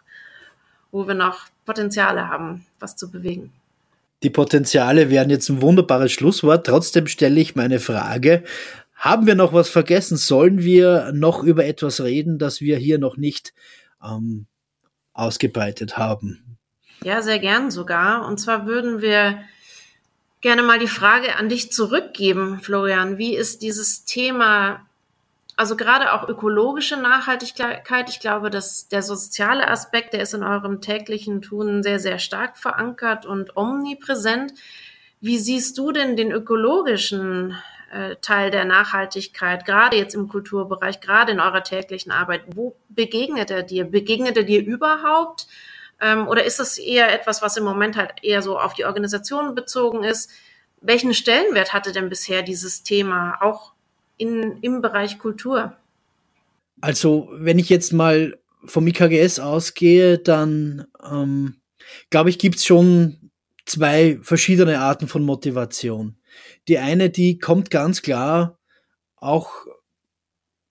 wo 0.92 1.09
wir 1.09 1.14
noch 1.14 1.47
Potenziale 1.66 2.29
haben, 2.29 2.64
was 2.79 2.94
zu 2.94 3.11
bewegen. 3.11 3.53
Die 4.23 4.31
Potenziale 4.31 5.11
wären 5.11 5.31
jetzt 5.31 5.49
ein 5.49 5.61
wunderbares 5.61 6.12
Schlusswort. 6.12 6.66
Trotzdem 6.66 7.09
stelle 7.09 7.40
ich 7.40 7.57
meine 7.57 7.81
Frage. 7.81 8.44
Haben 8.94 9.27
wir 9.27 9.35
noch 9.35 9.53
was 9.53 9.68
vergessen? 9.68 10.16
Sollen 10.16 10.62
wir 10.62 11.11
noch 11.12 11.42
über 11.42 11.66
etwas 11.66 12.01
reden, 12.01 12.38
das 12.38 12.61
wir 12.61 12.77
hier 12.79 13.01
noch 13.01 13.16
nicht 13.16 13.53
ähm, 14.03 14.47
ausgebreitet 15.14 15.99
haben? 15.99 16.59
Ja, 17.03 17.23
sehr 17.23 17.40
gern 17.40 17.73
sogar. 17.73 18.27
Und 18.27 18.38
zwar 18.38 18.66
würden 18.66 19.03
wir 19.03 19.40
gerne 20.40 20.62
mal 20.62 20.79
die 20.79 20.87
Frage 20.87 21.37
an 21.37 21.49
dich 21.49 21.73
zurückgeben, 21.73 22.61
Florian. 22.62 23.18
Wie 23.18 23.35
ist 23.35 23.62
dieses 23.62 24.05
Thema 24.05 24.87
also 25.56 25.76
gerade 25.76 26.12
auch 26.12 26.28
ökologische 26.28 26.96
Nachhaltigkeit, 26.96 28.08
ich 28.08 28.20
glaube, 28.20 28.50
dass 28.50 28.88
der 28.88 29.02
soziale 29.02 29.68
Aspekt, 29.68 30.12
der 30.12 30.22
ist 30.22 30.34
in 30.34 30.42
eurem 30.42 30.80
täglichen 30.80 31.42
Tun 31.42 31.82
sehr, 31.82 32.00
sehr 32.00 32.18
stark 32.18 32.58
verankert 32.58 33.24
und 33.24 33.56
omnipräsent. 33.56 34.54
Wie 35.20 35.38
siehst 35.38 35.78
du 35.78 35.92
denn 35.92 36.16
den 36.16 36.32
ökologischen 36.32 37.56
äh, 37.92 38.16
Teil 38.16 38.50
der 38.50 38.64
Nachhaltigkeit, 38.64 39.64
gerade 39.64 39.96
jetzt 39.96 40.14
im 40.14 40.28
Kulturbereich, 40.28 41.00
gerade 41.00 41.32
in 41.32 41.40
eurer 41.40 41.62
täglichen 41.62 42.10
Arbeit? 42.10 42.42
Wo 42.54 42.76
begegnet 42.88 43.50
er 43.50 43.62
dir? 43.62 43.84
Begegnet 43.84 44.36
er 44.36 44.42
dir 44.42 44.64
überhaupt? 44.64 45.46
Ähm, 46.00 46.26
oder 46.26 46.44
ist 46.44 46.58
das 46.58 46.78
eher 46.78 47.12
etwas, 47.12 47.42
was 47.42 47.56
im 47.56 47.64
Moment 47.64 47.96
halt 47.96 48.12
eher 48.22 48.42
so 48.42 48.58
auf 48.58 48.74
die 48.74 48.84
Organisation 48.84 49.54
bezogen 49.54 50.02
ist? 50.02 50.30
Welchen 50.80 51.14
Stellenwert 51.14 51.72
hatte 51.72 51.92
denn 51.92 52.08
bisher 52.08 52.42
dieses 52.42 52.82
Thema 52.82 53.38
auch 53.40 53.73
in, 54.16 54.59
im 54.61 54.81
Bereich 54.83 55.18
Kultur? 55.18 55.77
Also, 56.81 57.29
wenn 57.33 57.59
ich 57.59 57.68
jetzt 57.68 57.92
mal 57.92 58.38
vom 58.64 58.87
IKGS 58.87 59.38
ausgehe, 59.38 60.18
dann 60.18 60.87
ähm, 61.03 61.57
glaube 62.11 62.31
ich, 62.31 62.38
gibt 62.38 62.57
es 62.57 62.64
schon 62.64 63.31
zwei 63.66 64.18
verschiedene 64.22 64.81
Arten 64.81 65.09
von 65.09 65.22
Motivation. 65.22 66.16
Die 66.68 66.79
eine, 66.79 67.11
die 67.11 67.38
kommt 67.38 67.70
ganz 67.70 68.03
klar 68.03 68.59
auch 69.16 69.66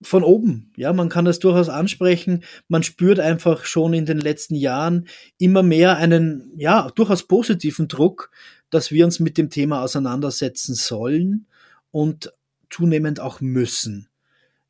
von 0.02 0.24
oben. 0.24 0.72
Ja, 0.76 0.92
man 0.94 1.10
kann 1.10 1.26
das 1.26 1.40
durchaus 1.40 1.70
ansprechen. 1.70 2.44
Man 2.68 2.84
spürt 2.84 3.20
einfach 3.20 3.66
schon 3.66 3.94
in 3.94 4.06
den 4.06 4.20
letzten 4.20 4.56
Jahren 4.56 5.08
immer 5.38 5.64
mehr 5.64 5.98
einen, 5.98 6.52
ja, 6.58 6.90
durchaus 6.94 7.24
positiven 7.24 7.88
Druck, 7.88 8.30
dass 8.70 8.92
wir 8.92 9.06
uns 9.06 9.20
mit 9.20 9.38
dem 9.38 9.50
Thema 9.50 9.82
auseinandersetzen 9.82 10.76
sollen 10.76 11.48
und 11.92 12.32
zunehmend 12.74 13.20
auch 13.20 13.42
müssen. 13.42 14.10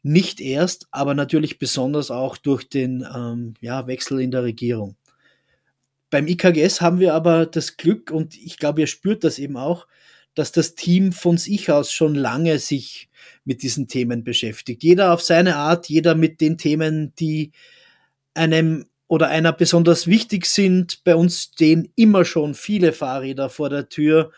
Nicht 0.01 0.41
erst, 0.41 0.87
aber 0.91 1.13
natürlich 1.13 1.59
besonders 1.59 2.11
auch 2.11 2.35
durch 2.37 2.67
den 2.67 3.07
ähm, 3.15 3.53
ja, 3.61 3.87
Wechsel 3.87 4.19
in 4.19 4.31
der 4.31 4.43
Regierung. 4.43 4.97
Beim 6.09 6.27
IKGS 6.27 6.81
haben 6.81 6.99
wir 6.99 7.13
aber 7.13 7.45
das 7.45 7.77
Glück, 7.77 8.11
und 8.11 8.35
ich 8.37 8.57
glaube, 8.57 8.81
ihr 8.81 8.87
spürt 8.87 9.23
das 9.23 9.39
eben 9.39 9.57
auch, 9.57 9.87
dass 10.35 10.51
das 10.51 10.75
Team 10.75 11.11
von 11.13 11.37
sich 11.37 11.71
aus 11.71 11.91
schon 11.91 12.15
lange 12.15 12.59
sich 12.59 13.09
mit 13.45 13.63
diesen 13.63 13.87
Themen 13.87 14.23
beschäftigt. 14.23 14.83
Jeder 14.83 15.13
auf 15.13 15.21
seine 15.21 15.55
Art, 15.55 15.89
jeder 15.89 16.15
mit 16.15 16.41
den 16.41 16.57
Themen, 16.57 17.13
die 17.15 17.51
einem 18.33 18.85
oder 19.07 19.27
einer 19.27 19.53
besonders 19.53 20.07
wichtig 20.07 20.47
sind. 20.47 21.03
Bei 21.03 21.15
uns 21.15 21.51
stehen 21.53 21.91
immer 21.95 22.25
schon 22.25 22.55
viele 22.55 22.93
Fahrräder 22.93 23.49
vor 23.49 23.69
der 23.69 23.87
Tür. 23.87 24.31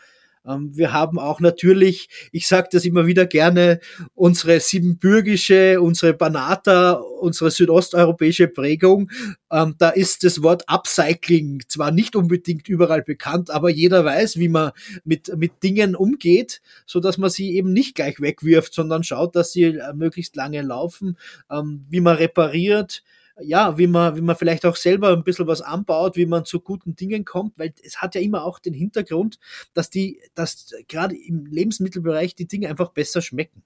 Ähm, 0.46 0.70
wir 0.76 0.92
haben 0.92 1.18
auch 1.18 1.40
natürlich, 1.40 2.08
ich 2.32 2.46
sage 2.46 2.68
das 2.70 2.84
immer 2.84 3.06
wieder 3.06 3.26
gerne, 3.26 3.80
unsere 4.14 4.60
siebenbürgische, 4.60 5.80
unsere 5.80 6.14
Banata, 6.14 6.92
unsere 6.92 7.50
südosteuropäische 7.50 8.48
Prägung. 8.48 9.10
Ähm, 9.50 9.74
da 9.78 9.90
ist 9.90 10.24
das 10.24 10.42
Wort 10.42 10.64
Upcycling 10.68 11.62
zwar 11.68 11.90
nicht 11.90 12.16
unbedingt 12.16 12.68
überall 12.68 13.02
bekannt, 13.02 13.50
aber 13.50 13.70
jeder 13.70 14.04
weiß, 14.04 14.38
wie 14.38 14.48
man 14.48 14.72
mit, 15.04 15.36
mit 15.36 15.62
Dingen 15.62 15.96
umgeht, 15.96 16.60
so 16.86 17.00
dass 17.00 17.18
man 17.18 17.30
sie 17.30 17.54
eben 17.56 17.72
nicht 17.72 17.94
gleich 17.94 18.20
wegwirft, 18.20 18.74
sondern 18.74 19.02
schaut, 19.02 19.36
dass 19.36 19.52
sie 19.52 19.64
äh, 19.64 19.92
möglichst 19.94 20.36
lange 20.36 20.62
laufen, 20.62 21.16
ähm, 21.50 21.84
wie 21.88 22.00
man 22.00 22.16
repariert, 22.16 23.02
ja, 23.40 23.76
wie 23.76 23.86
man, 23.86 24.16
wie 24.16 24.22
man 24.22 24.36
vielleicht 24.36 24.64
auch 24.64 24.76
selber 24.76 25.12
ein 25.12 25.24
bisschen 25.24 25.46
was 25.46 25.60
anbaut, 25.60 26.16
wie 26.16 26.26
man 26.26 26.44
zu 26.44 26.60
guten 26.60 26.96
Dingen 26.96 27.24
kommt, 27.24 27.58
weil 27.58 27.74
es 27.82 28.00
hat 28.00 28.14
ja 28.14 28.20
immer 28.20 28.44
auch 28.44 28.58
den 28.58 28.74
Hintergrund, 28.74 29.38
dass 29.74 29.90
die, 29.90 30.20
dass 30.34 30.74
gerade 30.88 31.16
im 31.16 31.46
Lebensmittelbereich 31.46 32.34
die 32.34 32.48
Dinge 32.48 32.68
einfach 32.68 32.90
besser 32.90 33.20
schmecken. 33.20 33.62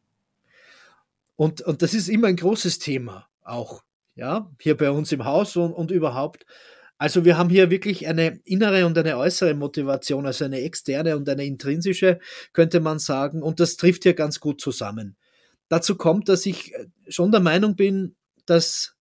Und, 1.36 1.62
und 1.62 1.82
das 1.82 1.94
ist 1.94 2.08
immer 2.08 2.28
ein 2.28 2.36
großes 2.36 2.78
Thema 2.80 3.28
auch, 3.42 3.82
ja, 4.14 4.50
hier 4.60 4.76
bei 4.76 4.90
uns 4.90 5.12
im 5.12 5.24
Haus 5.24 5.56
und, 5.56 5.72
und 5.72 5.90
überhaupt. 5.90 6.44
Also 6.98 7.24
wir 7.24 7.38
haben 7.38 7.48
hier 7.48 7.70
wirklich 7.70 8.06
eine 8.08 8.40
innere 8.44 8.84
und 8.84 8.98
eine 8.98 9.16
äußere 9.16 9.54
Motivation, 9.54 10.26
also 10.26 10.44
eine 10.44 10.60
externe 10.60 11.16
und 11.16 11.28
eine 11.28 11.46
intrinsische, 11.46 12.18
könnte 12.52 12.80
man 12.80 12.98
sagen. 12.98 13.42
Und 13.42 13.58
das 13.58 13.76
trifft 13.76 14.02
hier 14.02 14.12
ganz 14.14 14.40
gut 14.40 14.60
zusammen. 14.60 15.16
Dazu 15.68 15.96
kommt, 15.96 16.28
dass 16.28 16.44
ich 16.44 16.74
schon 17.08 17.30
der 17.30 17.40
Meinung 17.40 17.76
bin, 17.76 18.16
dass 18.44 18.96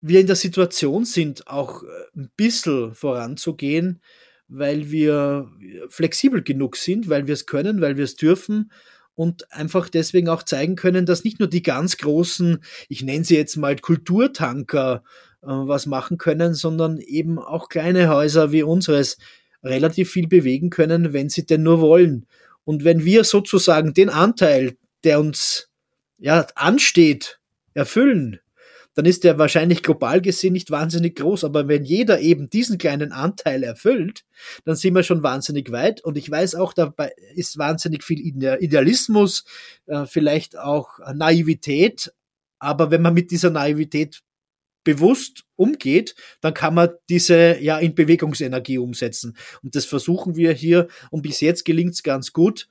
wir 0.00 0.20
in 0.20 0.26
der 0.26 0.36
Situation 0.36 1.04
sind, 1.04 1.46
auch 1.48 1.82
äh, 1.82 1.86
ein 2.16 2.30
bisschen 2.36 2.94
voranzugehen, 2.94 4.00
weil 4.48 4.90
wir 4.90 5.50
flexibel 5.90 6.42
genug 6.42 6.76
sind, 6.76 7.08
weil 7.08 7.26
wir 7.26 7.34
es 7.34 7.46
können, 7.46 7.80
weil 7.80 7.96
wir 7.96 8.04
es 8.04 8.16
dürfen 8.16 8.70
und 9.14 9.52
einfach 9.52 9.88
deswegen 9.88 10.28
auch 10.28 10.42
zeigen 10.42 10.76
können, 10.76 11.04
dass 11.04 11.24
nicht 11.24 11.38
nur 11.40 11.48
die 11.48 11.62
ganz 11.62 11.96
großen, 11.96 12.62
ich 12.88 13.02
nenne 13.02 13.24
sie 13.24 13.36
jetzt 13.36 13.56
mal 13.56 13.76
Kulturtanker, 13.76 15.02
äh, 15.42 15.46
was 15.46 15.86
machen 15.86 16.18
können, 16.18 16.54
sondern 16.54 16.98
eben 16.98 17.38
auch 17.38 17.68
kleine 17.68 18.08
Häuser 18.08 18.52
wie 18.52 18.62
unseres 18.62 19.18
relativ 19.62 20.10
viel 20.10 20.28
bewegen 20.28 20.70
können, 20.70 21.12
wenn 21.12 21.28
sie 21.28 21.44
denn 21.44 21.62
nur 21.62 21.80
wollen. 21.80 22.26
Und 22.64 22.84
wenn 22.84 23.04
wir 23.04 23.24
sozusagen 23.24 23.92
den 23.92 24.08
Anteil, 24.08 24.76
der 25.04 25.20
uns 25.20 25.68
ja 26.18 26.46
ansteht, 26.54 27.40
erfüllen, 27.74 28.40
dann 28.98 29.06
ist 29.06 29.22
der 29.22 29.38
wahrscheinlich 29.38 29.84
global 29.84 30.20
gesehen 30.20 30.54
nicht 30.54 30.72
wahnsinnig 30.72 31.14
groß. 31.14 31.44
Aber 31.44 31.68
wenn 31.68 31.84
jeder 31.84 32.18
eben 32.18 32.50
diesen 32.50 32.78
kleinen 32.78 33.12
Anteil 33.12 33.62
erfüllt, 33.62 34.24
dann 34.64 34.74
sind 34.74 34.92
wir 34.92 35.04
schon 35.04 35.22
wahnsinnig 35.22 35.70
weit. 35.70 36.02
Und 36.02 36.18
ich 36.18 36.28
weiß 36.28 36.56
auch, 36.56 36.72
dabei 36.72 37.12
ist 37.36 37.58
wahnsinnig 37.58 38.02
viel 38.02 38.18
Idealismus, 38.18 39.44
äh, 39.86 40.04
vielleicht 40.04 40.58
auch 40.58 40.98
Naivität. 41.14 42.12
Aber 42.58 42.90
wenn 42.90 43.00
man 43.00 43.14
mit 43.14 43.30
dieser 43.30 43.50
Naivität 43.50 44.20
bewusst 44.82 45.44
umgeht, 45.54 46.16
dann 46.40 46.54
kann 46.54 46.74
man 46.74 46.88
diese 47.08 47.56
ja 47.60 47.78
in 47.78 47.94
Bewegungsenergie 47.94 48.78
umsetzen. 48.78 49.36
Und 49.62 49.76
das 49.76 49.84
versuchen 49.84 50.34
wir 50.34 50.50
hier 50.52 50.88
und 51.12 51.22
bis 51.22 51.40
jetzt 51.40 51.64
gelingt 51.64 51.94
es 51.94 52.02
ganz 52.02 52.32
gut. 52.32 52.66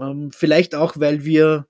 Ähm, 0.00 0.30
vielleicht 0.32 0.74
auch, 0.74 0.96
weil 0.96 1.26
wir 1.26 1.66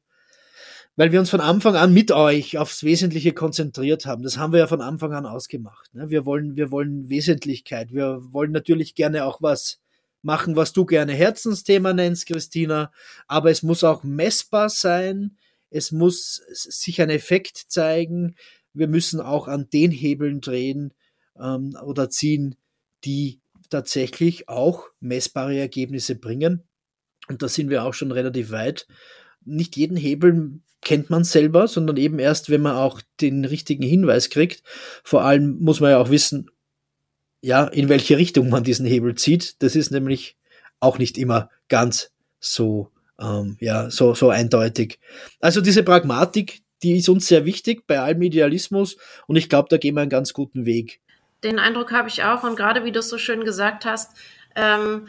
weil 0.97 1.13
wir 1.13 1.21
uns 1.21 1.31
von 1.31 1.41
Anfang 1.41 1.77
an 1.77 1.93
mit 1.93 2.11
euch 2.11 2.57
aufs 2.57 2.83
Wesentliche 2.83 3.33
konzentriert 3.33 4.07
haben. 4.07 4.23
Das 4.23 4.39
haben 4.39 4.53
wir 4.53 4.61
ja 4.61 4.67
von 4.67 4.81
Anfang 4.81 5.13
an 5.13 5.27
ausgemacht. 5.27 5.95
Ne? 5.95 6.09
Wir 6.09 6.25
wollen, 6.25 6.57
wir 6.57 6.71
wollen 6.71 7.09
Wesentlichkeit. 7.11 7.93
Wir 7.93 8.21
wollen 8.33 8.53
natürlich 8.53 8.95
gerne 8.95 9.27
auch 9.27 9.43
was 9.43 9.79
machen, 10.23 10.57
was 10.57 10.73
du 10.73 10.87
gerne 10.87 11.13
Herzensthema 11.13 11.93
nennst, 11.93 12.27
Christina. 12.27 12.91
Aber 13.29 13.51
es 13.51 13.63
muss 13.63 13.85
auch 13.85 14.03
messbar 14.03 14.71
sein. 14.71 15.37
Es 15.71 15.93
muss 15.93 16.43
sich 16.51 17.03
ein 17.03 17.11
Effekt 17.11 17.59
zeigen. 17.69 18.35
Wir 18.73 18.89
müssen 18.89 19.21
auch 19.21 19.49
an 19.49 19.69
den 19.71 19.91
Hebeln 19.91 20.41
drehen 20.41 20.95
ähm, 21.39 21.77
oder 21.85 22.09
ziehen, 22.09 22.57
die 23.05 23.41
tatsächlich 23.69 24.49
auch 24.49 24.89
messbare 25.01 25.59
Ergebnisse 25.59 26.15
bringen. 26.15 26.63
Und 27.29 27.43
da 27.43 27.49
sind 27.49 27.69
wir 27.69 27.85
auch 27.85 27.95
schon 27.95 28.13
relativ 28.13 28.51
weit. 28.51 28.87
Nicht 29.45 29.77
jeden 29.77 29.97
Hebel 29.97 30.61
kennt 30.87 31.11
man 31.11 31.25
selber, 31.25 31.66
sondern 31.66 31.96
eben 31.96 32.20
erst, 32.20 32.49
wenn 32.49 32.62
man 32.62 32.77
auch 32.77 33.03
den 33.20 33.44
richtigen 33.44 33.83
Hinweis 33.83 34.31
kriegt. 34.31 34.62
Vor 35.03 35.22
allem 35.22 35.59
muss 35.59 35.81
man 35.81 35.90
ja 35.90 35.99
auch 35.99 36.11
wissen, 36.11 36.49
ja, 37.40 37.64
in 37.64 37.88
welche 37.88 38.16
Richtung 38.16 38.51
man 38.51 38.62
diesen 38.62 38.87
Hebel 38.87 39.16
zieht. 39.16 39.61
Das 39.64 39.75
ist 39.75 39.90
nämlich 39.90 40.37
auch 40.79 40.99
nicht 40.99 41.18
immer 41.18 41.51
ganz 41.68 42.12
so, 42.38 42.92
ähm, 43.18 43.57
ja, 43.59 43.90
so, 43.90 44.14
so 44.14 44.31
eindeutig. 44.31 45.01
Also 45.40 45.61
diese 45.61 45.83
Pragmatik, 45.83 46.62
die 46.85 46.99
ist 46.99 47.09
uns 47.09 47.27
sehr 47.27 47.44
wichtig 47.44 47.88
bei 47.88 47.99
allem 47.99 48.22
Idealismus 48.22 48.96
und 49.27 49.35
ich 49.35 49.49
glaube, 49.49 49.66
da 49.68 49.79
gehen 49.79 49.96
wir 49.96 50.03
einen 50.03 50.11
ganz 50.11 50.35
guten 50.35 50.66
Weg. 50.66 51.01
Den 51.42 51.59
Eindruck 51.59 51.90
habe 51.90 52.09
ich 52.09 52.22
auch 52.22 52.44
und 52.44 52.55
gerade 52.55 52.85
wie 52.85 52.92
du 52.92 53.01
es 53.01 53.09
so 53.09 53.18
schön 53.18 53.42
gesagt 53.42 53.85
hast, 53.85 54.16
ähm, 54.55 55.09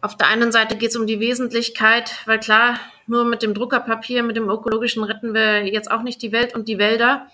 auf 0.00 0.16
der 0.16 0.28
einen 0.28 0.52
Seite 0.52 0.76
geht 0.76 0.90
es 0.90 0.96
um 0.96 1.06
die 1.06 1.20
Wesentlichkeit, 1.20 2.12
weil 2.26 2.38
klar, 2.38 2.78
nur 3.06 3.24
mit 3.24 3.42
dem 3.42 3.54
Druckerpapier, 3.54 4.22
mit 4.22 4.36
dem 4.36 4.48
ökologischen 4.48 5.02
retten 5.02 5.34
wir 5.34 5.66
jetzt 5.66 5.90
auch 5.90 6.02
nicht 6.02 6.22
die 6.22 6.32
Welt 6.32 6.54
und 6.54 6.68
die 6.68 6.78
Wälder. 6.78 7.26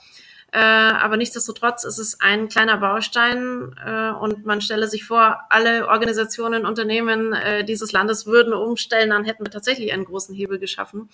Äh, 0.53 0.59
aber 0.61 1.16
nichtsdestotrotz 1.16 1.83
ist 1.83 1.98
es 1.98 2.20
ein 2.20 2.48
kleiner 2.48 2.77
Baustein 2.77 3.74
äh, 3.85 4.11
und 4.11 4.46
man 4.46 4.61
stelle 4.61 4.87
sich 4.87 5.05
vor, 5.05 5.40
alle 5.50 5.88
Organisationen, 5.88 6.64
Unternehmen 6.64 7.33
äh, 7.33 7.64
dieses 7.64 7.90
Landes 7.90 8.27
würden 8.27 8.55
umstellen, 8.55 9.11
dann 9.11 9.24
hätten 9.24 9.44
wir 9.44 9.50
tatsächlich 9.50 9.92
einen 9.92 10.05
großen 10.05 10.33
Hebel 10.33 10.61
geschaffen. 10.61 11.09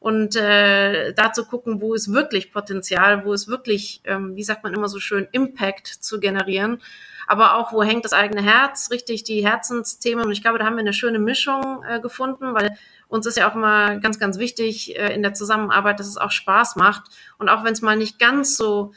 Und 0.00 0.36
äh, 0.36 1.14
da 1.14 1.32
zu 1.32 1.46
gucken, 1.46 1.80
wo 1.80 1.94
ist 1.94 2.12
wirklich 2.12 2.52
Potenzial, 2.52 3.24
wo 3.24 3.32
ist 3.32 3.48
wirklich, 3.48 4.02
ähm, 4.04 4.36
wie 4.36 4.44
sagt 4.44 4.62
man 4.62 4.74
immer 4.74 4.88
so 4.88 5.00
schön, 5.00 5.26
Impact 5.32 5.86
zu 5.86 6.20
generieren, 6.20 6.82
aber 7.26 7.56
auch, 7.56 7.72
wo 7.72 7.82
hängt 7.82 8.04
das 8.04 8.12
eigene 8.12 8.42
Herz, 8.42 8.90
richtig 8.90 9.24
die 9.24 9.46
Herzensthemen. 9.46 10.26
Und 10.26 10.32
ich 10.32 10.42
glaube, 10.42 10.58
da 10.58 10.64
haben 10.64 10.76
wir 10.76 10.80
eine 10.80 10.92
schöne 10.92 11.18
Mischung 11.18 11.82
äh, 11.88 12.00
gefunden, 12.00 12.54
weil 12.54 12.76
uns 13.08 13.26
ist 13.26 13.36
ja 13.36 13.50
auch 13.50 13.54
immer 13.54 13.96
ganz, 13.96 14.18
ganz 14.18 14.38
wichtig 14.38 14.98
äh, 14.98 15.14
in 15.14 15.22
der 15.22 15.34
Zusammenarbeit, 15.34 16.00
dass 16.00 16.08
es 16.08 16.16
auch 16.16 16.30
Spaß 16.30 16.76
macht. 16.76 17.04
Und 17.38 17.48
auch 17.48 17.64
wenn 17.64 17.72
es 17.72 17.82
mal 17.82 17.96
nicht 17.96 18.18
ganz 18.18 18.56
so, 18.56 18.92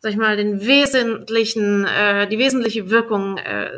sag 0.00 0.12
ich 0.12 0.18
mal, 0.18 0.36
den 0.36 0.60
wesentlichen, 0.60 1.86
äh, 1.86 2.28
die 2.28 2.38
wesentliche 2.38 2.90
Wirkung, 2.90 3.38
äh, 3.38 3.70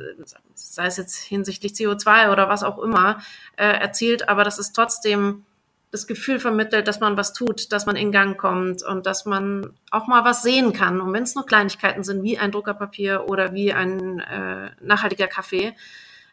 sei 0.55 0.87
es 0.87 0.97
jetzt 0.97 1.17
hinsichtlich 1.17 1.73
CO2 1.73 2.33
oder 2.33 2.49
was 2.49 2.63
auch 2.63 2.79
immer, 2.79 3.21
äh, 3.57 3.65
erzielt, 3.65 4.29
aber 4.29 4.45
das 4.45 4.59
ist 4.59 4.73
trotzdem 4.73 5.46
das 5.91 6.07
Gefühl 6.07 6.41
vermittelt, 6.41 6.89
dass 6.89 7.01
man 7.01 7.17
was 7.17 7.33
tut, 7.33 7.73
dass 7.73 7.87
man 7.87 7.97
in 7.97 8.13
Gang 8.13 8.37
kommt 8.37 8.83
und 8.83 9.07
dass 9.07 9.25
man 9.25 9.73
auch 9.91 10.07
mal 10.07 10.25
was 10.25 10.43
sehen 10.43 10.73
kann. 10.73 11.01
Und 11.01 11.13
wenn 11.13 11.23
es 11.23 11.35
nur 11.35 11.47
Kleinigkeiten 11.47 12.05
sind, 12.05 12.23
wie 12.23 12.39
ein 12.39 12.53
Druckerpapier 12.53 13.29
oder 13.29 13.55
wie 13.55 13.73
ein 13.73 14.21
äh, 14.21 14.71
nachhaltiger 14.81 15.29
Kaffee, 15.29 15.75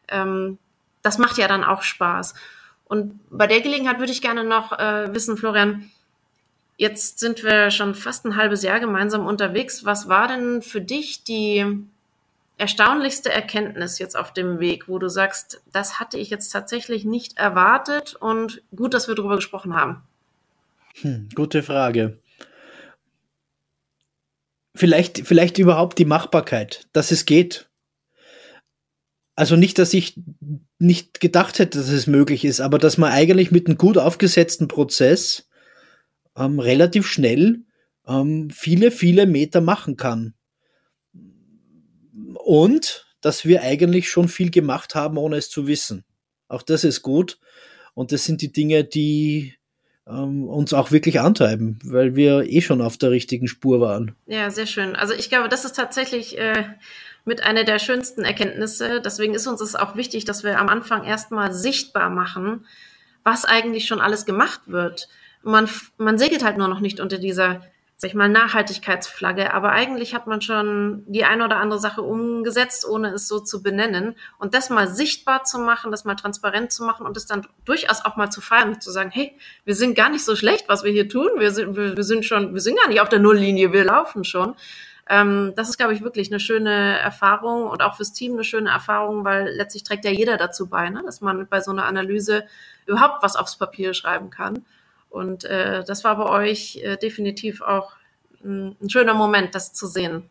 ähm, 0.07 0.57
das 1.01 1.17
macht 1.17 1.37
ja 1.37 1.47
dann 1.47 1.63
auch 1.63 1.83
Spaß. 1.83 2.33
Und 2.85 3.19
bei 3.29 3.47
der 3.47 3.61
Gelegenheit 3.61 3.99
würde 3.99 4.11
ich 4.11 4.21
gerne 4.21 4.43
noch 4.43 4.77
äh, 4.77 5.13
wissen, 5.13 5.37
Florian, 5.37 5.91
jetzt 6.77 7.19
sind 7.19 7.43
wir 7.43 7.71
schon 7.71 7.95
fast 7.95 8.25
ein 8.25 8.35
halbes 8.35 8.63
Jahr 8.63 8.79
gemeinsam 8.79 9.25
unterwegs. 9.25 9.85
Was 9.85 10.09
war 10.09 10.27
denn 10.27 10.61
für 10.61 10.81
dich 10.81 11.23
die 11.23 11.87
erstaunlichste 12.57 13.31
Erkenntnis 13.31 13.99
jetzt 13.99 14.17
auf 14.17 14.33
dem 14.33 14.59
Weg, 14.59 14.87
wo 14.87 14.99
du 14.99 15.09
sagst, 15.09 15.61
das 15.71 15.99
hatte 15.99 16.17
ich 16.17 16.29
jetzt 16.29 16.49
tatsächlich 16.49 17.05
nicht 17.05 17.37
erwartet 17.37 18.15
und 18.15 18.61
gut, 18.75 18.93
dass 18.93 19.07
wir 19.07 19.15
darüber 19.15 19.35
gesprochen 19.35 19.75
haben? 19.75 20.03
Hm, 21.01 21.29
gute 21.33 21.63
Frage. 21.63 22.19
Vielleicht, 24.75 25.27
vielleicht 25.27 25.57
überhaupt 25.57 25.99
die 25.99 26.05
Machbarkeit, 26.05 26.87
dass 26.93 27.11
es 27.11 27.25
geht. 27.25 27.69
Also 29.35 29.55
nicht, 29.55 29.79
dass 29.79 29.93
ich 29.93 30.19
nicht 30.77 31.19
gedacht 31.19 31.59
hätte, 31.59 31.79
dass 31.79 31.89
es 31.89 32.07
möglich 32.07 32.45
ist, 32.45 32.59
aber 32.59 32.77
dass 32.77 32.97
man 32.97 33.11
eigentlich 33.11 33.51
mit 33.51 33.67
einem 33.67 33.77
gut 33.77 33.97
aufgesetzten 33.97 34.67
Prozess 34.67 35.49
ähm, 36.35 36.59
relativ 36.59 37.07
schnell 37.07 37.61
ähm, 38.07 38.49
viele, 38.51 38.91
viele 38.91 39.25
Meter 39.25 39.61
machen 39.61 39.97
kann. 39.97 40.33
Und 42.35 43.05
dass 43.21 43.45
wir 43.45 43.63
eigentlich 43.63 44.09
schon 44.09 44.27
viel 44.27 44.51
gemacht 44.51 44.95
haben, 44.95 45.17
ohne 45.17 45.37
es 45.37 45.49
zu 45.49 45.67
wissen. 45.67 46.03
Auch 46.47 46.61
das 46.61 46.83
ist 46.83 47.01
gut. 47.01 47.39
Und 47.93 48.11
das 48.11 48.25
sind 48.25 48.41
die 48.41 48.51
Dinge, 48.51 48.83
die 48.83 49.55
ähm, 50.07 50.47
uns 50.47 50.73
auch 50.73 50.91
wirklich 50.91 51.19
antreiben, 51.19 51.79
weil 51.83 52.15
wir 52.15 52.43
eh 52.43 52.61
schon 52.61 52.81
auf 52.81 52.97
der 52.97 53.11
richtigen 53.11 53.47
Spur 53.47 53.79
waren. 53.79 54.15
Ja, 54.25 54.49
sehr 54.51 54.65
schön. 54.65 54.95
Also 54.95 55.13
ich 55.13 55.29
glaube, 55.29 55.49
das 55.49 55.65
ist 55.65 55.75
tatsächlich 55.75 56.37
äh, 56.37 56.65
mit 57.25 57.43
einer 57.43 57.63
der 57.63 57.79
schönsten 57.79 58.23
Erkenntnisse. 58.23 59.01
Deswegen 59.01 59.33
ist 59.33 59.47
uns 59.47 59.61
es 59.61 59.75
auch 59.75 59.95
wichtig, 59.95 60.25
dass 60.25 60.43
wir 60.43 60.59
am 60.59 60.69
Anfang 60.69 61.05
erstmal 61.05 61.53
sichtbar 61.53 62.09
machen, 62.09 62.65
was 63.23 63.45
eigentlich 63.45 63.85
schon 63.85 64.01
alles 64.01 64.25
gemacht 64.25 64.61
wird. 64.67 65.07
Man, 65.43 65.69
man 65.97 66.17
segelt 66.17 66.43
halt 66.43 66.57
nur 66.57 66.67
noch 66.67 66.79
nicht 66.79 66.99
unter 66.99 67.17
dieser, 67.17 67.61
sag 68.03 68.09
ich 68.09 68.15
mal, 68.15 68.27
Nachhaltigkeitsflagge, 68.27 69.53
aber 69.53 69.71
eigentlich 69.71 70.13
hat 70.13 70.27
man 70.27 70.41
schon 70.41 71.05
die 71.07 71.23
eine 71.23 71.45
oder 71.45 71.55
andere 71.55 71.79
Sache 71.79 72.01
umgesetzt, 72.01 72.85
ohne 72.85 73.13
es 73.13 73.29
so 73.29 73.39
zu 73.39 73.63
benennen. 73.63 74.15
Und 74.37 74.53
das 74.53 74.69
mal 74.69 74.89
sichtbar 74.89 75.45
zu 75.45 75.57
machen, 75.57 75.89
das 75.89 76.03
mal 76.03 76.15
transparent 76.15 76.73
zu 76.73 76.83
machen 76.83 77.05
und 77.05 77.15
es 77.15 77.27
dann 77.27 77.47
durchaus 77.63 78.03
auch 78.03 78.17
mal 78.17 78.29
zu 78.29 78.41
feiern 78.41 78.73
und 78.73 78.83
zu 78.83 78.91
sagen, 78.91 79.09
hey, 79.09 79.37
wir 79.63 79.73
sind 79.73 79.95
gar 79.95 80.09
nicht 80.09 80.25
so 80.25 80.35
schlecht, 80.35 80.67
was 80.67 80.83
wir 80.83 80.91
hier 80.91 81.07
tun. 81.07 81.29
Wir 81.37 81.51
sind, 81.51 81.77
wir, 81.77 81.95
wir 81.95 82.03
sind 82.03 82.25
schon, 82.25 82.53
wir 82.53 82.59
sind 82.59 82.77
gar 82.77 82.89
nicht 82.89 82.99
auf 82.99 83.07
der 83.07 83.19
Nulllinie, 83.19 83.71
wir 83.71 83.85
laufen 83.85 84.25
schon. 84.25 84.55
Ähm, 85.07 85.53
das 85.55 85.69
ist, 85.69 85.77
glaube 85.77 85.93
ich, 85.93 86.01
wirklich 86.01 86.29
eine 86.29 86.41
schöne 86.41 86.99
Erfahrung 86.99 87.67
und 87.67 87.81
auch 87.81 87.95
fürs 87.95 88.11
Team 88.11 88.33
eine 88.33 88.43
schöne 88.43 88.69
Erfahrung, 88.69 89.23
weil 89.23 89.47
letztlich 89.47 89.83
trägt 89.83 90.03
ja 90.03 90.11
jeder 90.11 90.35
dazu 90.35 90.67
bei, 90.67 90.89
ne? 90.89 91.03
dass 91.05 91.21
man 91.21 91.47
bei 91.47 91.61
so 91.61 91.71
einer 91.71 91.85
Analyse 91.85 92.43
überhaupt 92.85 93.23
was 93.23 93.37
aufs 93.37 93.55
Papier 93.55 93.93
schreiben 93.93 94.29
kann. 94.29 94.65
Und 95.13 95.43
äh, 95.43 95.83
das 95.85 96.03
war 96.03 96.17
bei 96.17 96.27
euch 96.27 96.77
äh, 96.77 96.97
definitiv 96.97 97.61
auch 97.61 97.91
ein, 98.43 98.75
ein 98.81 98.89
schöner 98.89 99.13
Moment, 99.13 99.53
das 99.53 99.71
zu 99.71 99.85
sehen. 99.85 100.23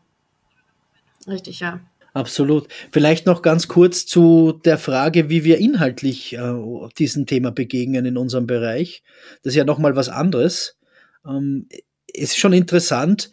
Richtig, 1.28 1.60
ja. 1.60 1.78
Absolut. 2.14 2.66
Vielleicht 2.90 3.24
noch 3.24 3.42
ganz 3.42 3.68
kurz 3.68 4.06
zu 4.06 4.60
der 4.64 4.78
Frage, 4.78 5.30
wie 5.30 5.44
wir 5.44 5.58
inhaltlich 5.58 6.32
äh, 6.32 6.52
diesem 6.98 7.26
Thema 7.26 7.52
begegnen 7.52 8.04
in 8.06 8.16
unserem 8.16 8.48
Bereich. 8.48 9.04
Das 9.44 9.52
ist 9.52 9.56
ja 9.56 9.64
nochmal 9.64 9.94
was 9.94 10.08
anderes. 10.08 10.76
Ähm, 11.24 11.68
ist 12.12 12.36
schon 12.36 12.52
interessant, 12.52 13.30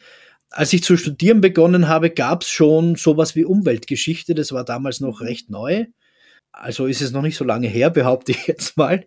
als 0.51 0.71
ich 0.71 0.83
zu 0.83 0.97
studieren 0.97 1.41
begonnen 1.41 1.87
habe, 1.87 2.11
gab 2.11 2.43
es 2.43 2.49
schon 2.49 2.95
sowas 2.95 3.35
wie 3.35 3.43
Umweltgeschichte. 3.43 4.35
Das 4.35 4.51
war 4.51 4.65
damals 4.65 4.99
noch 4.99 5.21
recht 5.21 5.49
neu. 5.49 5.87
Also 6.59 6.87
ist 6.87 7.01
es 7.01 7.11
noch 7.11 7.21
nicht 7.21 7.37
so 7.37 7.45
lange 7.45 7.67
her, 7.67 7.89
behaupte 7.89 8.31
ich 8.33 8.47
jetzt 8.47 8.75
mal. 8.77 9.05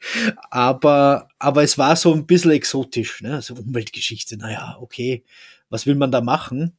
Aber, 0.50 1.28
aber 1.38 1.62
es 1.62 1.76
war 1.76 1.96
so 1.96 2.12
ein 2.14 2.26
bisschen 2.26 2.50
exotisch. 2.52 3.20
Ne? 3.20 3.34
Also 3.34 3.54
Umweltgeschichte, 3.54 4.36
naja, 4.38 4.78
okay, 4.80 5.24
was 5.68 5.86
will 5.86 5.94
man 5.94 6.10
da 6.10 6.20
machen? 6.20 6.76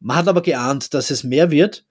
Man 0.00 0.16
hat 0.16 0.28
aber 0.28 0.42
geahnt, 0.42 0.94
dass 0.94 1.10
es 1.10 1.24
mehr 1.24 1.50
wird. 1.50 1.84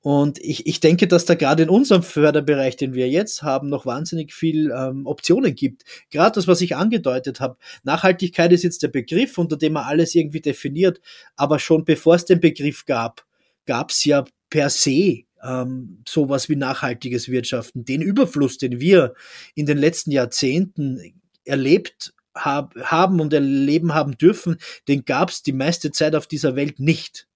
Und 0.00 0.38
ich, 0.40 0.66
ich 0.66 0.80
denke, 0.80 1.08
dass 1.08 1.24
da 1.24 1.34
gerade 1.34 1.62
in 1.62 1.70
unserem 1.70 2.02
Förderbereich, 2.02 2.76
den 2.76 2.92
wir 2.92 3.08
jetzt 3.08 3.42
haben, 3.42 3.70
noch 3.70 3.86
wahnsinnig 3.86 4.34
viel 4.34 4.70
ähm, 4.70 5.06
Optionen 5.06 5.54
gibt. 5.54 5.84
Gerade 6.10 6.34
das, 6.34 6.46
was 6.46 6.60
ich 6.60 6.76
angedeutet 6.76 7.40
habe. 7.40 7.56
Nachhaltigkeit 7.84 8.52
ist 8.52 8.64
jetzt 8.64 8.82
der 8.82 8.88
Begriff, 8.88 9.38
unter 9.38 9.56
dem 9.56 9.72
man 9.72 9.84
alles 9.84 10.14
irgendwie 10.14 10.42
definiert. 10.42 11.00
Aber 11.36 11.58
schon 11.58 11.86
bevor 11.86 12.16
es 12.16 12.26
den 12.26 12.40
Begriff 12.40 12.84
gab, 12.84 13.24
gab 13.64 13.90
es 13.90 14.04
ja 14.04 14.26
per 14.50 14.68
se 14.68 15.22
ähm, 15.44 16.02
sowas 16.08 16.48
wie 16.48 16.56
nachhaltiges 16.56 17.28
Wirtschaften. 17.28 17.84
Den 17.84 18.02
Überfluss, 18.02 18.58
den 18.58 18.80
wir 18.80 19.14
in 19.54 19.66
den 19.66 19.78
letzten 19.78 20.10
Jahrzehnten 20.10 21.20
erlebt 21.44 22.14
hab, 22.34 22.74
haben 22.76 23.20
und 23.20 23.32
erleben 23.32 23.94
haben 23.94 24.16
dürfen, 24.16 24.56
den 24.88 25.04
gab 25.04 25.30
es 25.30 25.42
die 25.42 25.52
meiste 25.52 25.92
Zeit 25.92 26.14
auf 26.14 26.26
dieser 26.26 26.56
Welt 26.56 26.80
nicht. 26.80 27.28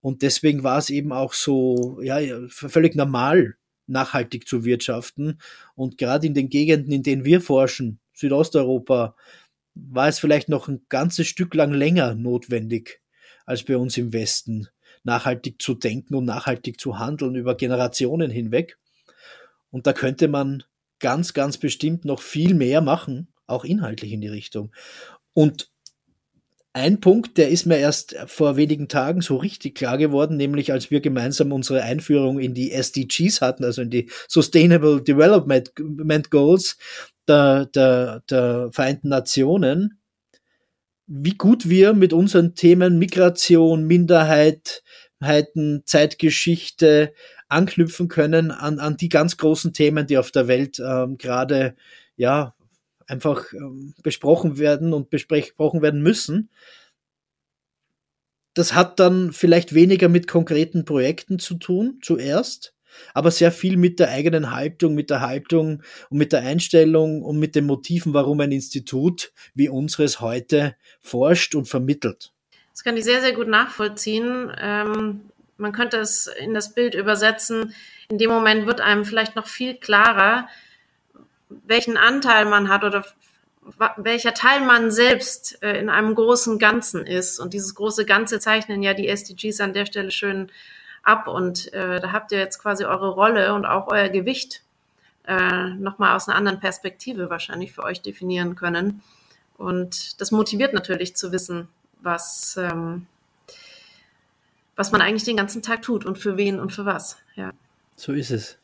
Und 0.00 0.22
deswegen 0.22 0.62
war 0.62 0.78
es 0.78 0.90
eben 0.90 1.12
auch 1.12 1.32
so, 1.32 2.00
ja, 2.02 2.18
völlig 2.48 2.94
normal, 2.94 3.56
nachhaltig 3.86 4.46
zu 4.46 4.64
wirtschaften. 4.64 5.40
Und 5.74 5.98
gerade 5.98 6.26
in 6.26 6.34
den 6.34 6.48
Gegenden, 6.48 6.92
in 6.92 7.02
denen 7.02 7.24
wir 7.24 7.40
forschen, 7.40 8.00
Südosteuropa, 8.12 9.16
war 9.74 10.08
es 10.08 10.18
vielleicht 10.18 10.48
noch 10.48 10.68
ein 10.68 10.82
ganzes 10.88 11.26
Stück 11.26 11.54
lang 11.54 11.72
länger 11.72 12.14
notwendig 12.14 13.00
als 13.46 13.62
bei 13.62 13.76
uns 13.76 13.96
im 13.96 14.12
Westen, 14.12 14.68
nachhaltig 15.04 15.60
zu 15.60 15.74
denken 15.74 16.14
und 16.14 16.24
nachhaltig 16.24 16.80
zu 16.80 16.98
handeln 16.98 17.34
über 17.34 17.54
Generationen 17.56 18.30
hinweg. 18.30 18.78
Und 19.70 19.86
da 19.86 19.92
könnte 19.92 20.28
man 20.28 20.64
ganz, 20.98 21.34
ganz 21.34 21.58
bestimmt 21.58 22.04
noch 22.04 22.20
viel 22.20 22.54
mehr 22.54 22.80
machen, 22.80 23.28
auch 23.46 23.64
inhaltlich 23.64 24.12
in 24.12 24.20
die 24.20 24.28
Richtung. 24.28 24.72
Und 25.34 25.70
ein 26.72 27.00
Punkt, 27.00 27.38
der 27.38 27.48
ist 27.48 27.66
mir 27.66 27.78
erst 27.78 28.14
vor 28.26 28.56
wenigen 28.56 28.88
Tagen 28.88 29.20
so 29.20 29.36
richtig 29.36 29.74
klar 29.74 29.98
geworden, 29.98 30.36
nämlich 30.36 30.70
als 30.70 30.90
wir 30.90 31.00
gemeinsam 31.00 31.52
unsere 31.52 31.82
Einführung 31.82 32.38
in 32.38 32.54
die 32.54 32.72
SDGs 32.72 33.40
hatten, 33.40 33.64
also 33.64 33.82
in 33.82 33.90
die 33.90 34.10
Sustainable 34.28 35.02
Development 35.02 36.30
Goals 36.30 36.76
der, 37.26 37.66
der, 37.66 38.22
der 38.30 38.70
Vereinten 38.72 39.08
Nationen, 39.08 39.97
wie 41.08 41.34
gut 41.34 41.68
wir 41.68 41.94
mit 41.94 42.12
unseren 42.12 42.54
Themen 42.54 42.98
Migration, 42.98 43.84
Minderheiten, 43.84 45.82
Zeitgeschichte 45.86 47.14
anknüpfen 47.48 48.08
können 48.08 48.50
an, 48.50 48.78
an 48.78 48.98
die 48.98 49.08
ganz 49.08 49.38
großen 49.38 49.72
Themen, 49.72 50.06
die 50.06 50.18
auf 50.18 50.30
der 50.30 50.48
Welt 50.48 50.78
ähm, 50.78 51.16
gerade 51.16 51.74
ja 52.16 52.54
einfach 53.06 53.52
ähm, 53.54 53.94
besprochen 54.02 54.58
werden 54.58 54.92
und 54.92 55.08
besprochen 55.08 55.80
werden 55.80 56.02
müssen. 56.02 56.50
Das 58.52 58.74
hat 58.74 59.00
dann 59.00 59.32
vielleicht 59.32 59.74
weniger 59.74 60.10
mit 60.10 60.28
konkreten 60.28 60.84
Projekten 60.84 61.38
zu 61.38 61.54
tun, 61.54 62.00
zuerst, 62.02 62.74
aber 63.14 63.30
sehr 63.30 63.52
viel 63.52 63.76
mit 63.76 63.98
der 63.98 64.10
eigenen 64.10 64.52
Haltung, 64.52 64.94
mit 64.94 65.10
der 65.10 65.20
Haltung 65.20 65.82
und 66.10 66.18
mit 66.18 66.32
der 66.32 66.40
Einstellung 66.40 67.22
und 67.22 67.38
mit 67.38 67.54
den 67.54 67.66
Motiven, 67.66 68.14
warum 68.14 68.40
ein 68.40 68.52
Institut 68.52 69.32
wie 69.54 69.68
unseres 69.68 70.20
heute 70.20 70.76
forscht 71.00 71.54
und 71.54 71.66
vermittelt. 71.66 72.32
Das 72.72 72.84
kann 72.84 72.96
ich 72.96 73.04
sehr, 73.04 73.20
sehr 73.20 73.32
gut 73.32 73.48
nachvollziehen. 73.48 74.52
Ähm, 74.60 75.22
man 75.56 75.72
könnte 75.72 75.98
es 75.98 76.28
in 76.28 76.54
das 76.54 76.74
Bild 76.74 76.94
übersetzen. 76.94 77.74
In 78.08 78.18
dem 78.18 78.30
Moment 78.30 78.66
wird 78.66 78.80
einem 78.80 79.04
vielleicht 79.04 79.34
noch 79.34 79.48
viel 79.48 79.74
klarer, 79.74 80.48
welchen 81.48 81.96
Anteil 81.96 82.44
man 82.44 82.68
hat 82.68 82.84
oder 82.84 83.04
welcher 83.96 84.34
Teil 84.34 84.60
man 84.60 84.90
selbst 84.90 85.62
äh, 85.62 85.78
in 85.78 85.90
einem 85.90 86.14
großen 86.14 86.58
Ganzen 86.58 87.04
ist. 87.06 87.38
Und 87.38 87.52
dieses 87.52 87.74
große 87.74 88.06
Ganze 88.06 88.40
zeichnen 88.40 88.82
ja 88.82 88.94
die 88.94 89.08
SDGs 89.08 89.60
an 89.60 89.72
der 89.72 89.86
Stelle 89.86 90.10
schön 90.10 90.50
ab. 91.02 91.28
Und 91.28 91.72
äh, 91.72 92.00
da 92.00 92.12
habt 92.12 92.32
ihr 92.32 92.38
jetzt 92.38 92.58
quasi 92.58 92.84
eure 92.84 93.10
Rolle 93.10 93.54
und 93.54 93.66
auch 93.66 93.88
euer 93.88 94.08
Gewicht 94.08 94.62
äh, 95.26 95.70
nochmal 95.74 96.16
aus 96.16 96.28
einer 96.28 96.36
anderen 96.36 96.60
Perspektive 96.60 97.30
wahrscheinlich 97.30 97.72
für 97.72 97.84
euch 97.84 98.02
definieren 98.02 98.54
können. 98.54 99.02
Und 99.56 100.20
das 100.20 100.30
motiviert 100.30 100.72
natürlich 100.72 101.16
zu 101.16 101.32
wissen, 101.32 101.68
was, 102.00 102.56
ähm, 102.56 103.06
was 104.76 104.92
man 104.92 105.02
eigentlich 105.02 105.24
den 105.24 105.36
ganzen 105.36 105.62
Tag 105.62 105.82
tut 105.82 106.06
und 106.06 106.16
für 106.16 106.36
wen 106.36 106.60
und 106.60 106.72
für 106.72 106.86
was. 106.86 107.18
Ja. 107.34 107.50
So 107.96 108.12
ist 108.12 108.30
es. 108.30 108.56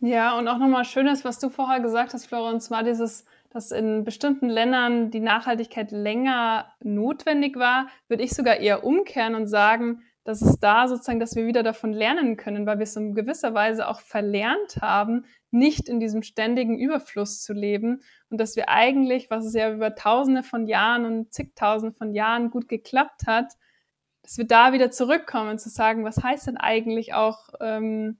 Ja, 0.00 0.38
und 0.38 0.46
auch 0.46 0.58
nochmal 0.58 0.84
Schönes, 0.84 1.24
was 1.24 1.38
du 1.38 1.48
vorher 1.48 1.80
gesagt 1.80 2.14
hast, 2.14 2.26
Florence, 2.26 2.70
war 2.70 2.84
dieses, 2.84 3.24
dass 3.50 3.72
in 3.72 4.04
bestimmten 4.04 4.48
Ländern 4.48 5.10
die 5.10 5.20
Nachhaltigkeit 5.20 5.90
länger 5.90 6.66
notwendig 6.80 7.56
war, 7.56 7.88
würde 8.06 8.22
ich 8.22 8.32
sogar 8.32 8.58
eher 8.58 8.84
umkehren 8.84 9.34
und 9.34 9.48
sagen, 9.48 10.02
dass 10.28 10.42
es 10.42 10.60
da 10.60 10.88
sozusagen, 10.88 11.20
dass 11.20 11.36
wir 11.36 11.46
wieder 11.46 11.62
davon 11.62 11.94
lernen 11.94 12.36
können, 12.36 12.66
weil 12.66 12.78
wir 12.78 12.82
es 12.82 12.94
in 12.96 13.14
gewisser 13.14 13.54
Weise 13.54 13.88
auch 13.88 14.00
verlernt 14.00 14.76
haben, 14.82 15.24
nicht 15.50 15.88
in 15.88 16.00
diesem 16.00 16.22
ständigen 16.22 16.78
Überfluss 16.78 17.42
zu 17.42 17.54
leben 17.54 18.02
und 18.28 18.38
dass 18.38 18.54
wir 18.54 18.68
eigentlich, 18.68 19.30
was 19.30 19.46
es 19.46 19.54
ja 19.54 19.72
über 19.72 19.94
Tausende 19.94 20.42
von 20.42 20.66
Jahren 20.66 21.06
und 21.06 21.32
zigtausend 21.32 21.96
von 21.96 22.12
Jahren 22.12 22.50
gut 22.50 22.68
geklappt 22.68 23.26
hat, 23.26 23.54
dass 24.20 24.36
wir 24.36 24.46
da 24.46 24.74
wieder 24.74 24.90
zurückkommen 24.90 25.58
zu 25.58 25.70
sagen, 25.70 26.04
was 26.04 26.22
heißt 26.22 26.48
denn 26.48 26.58
eigentlich 26.58 27.14
auch 27.14 27.48
ähm, 27.62 28.18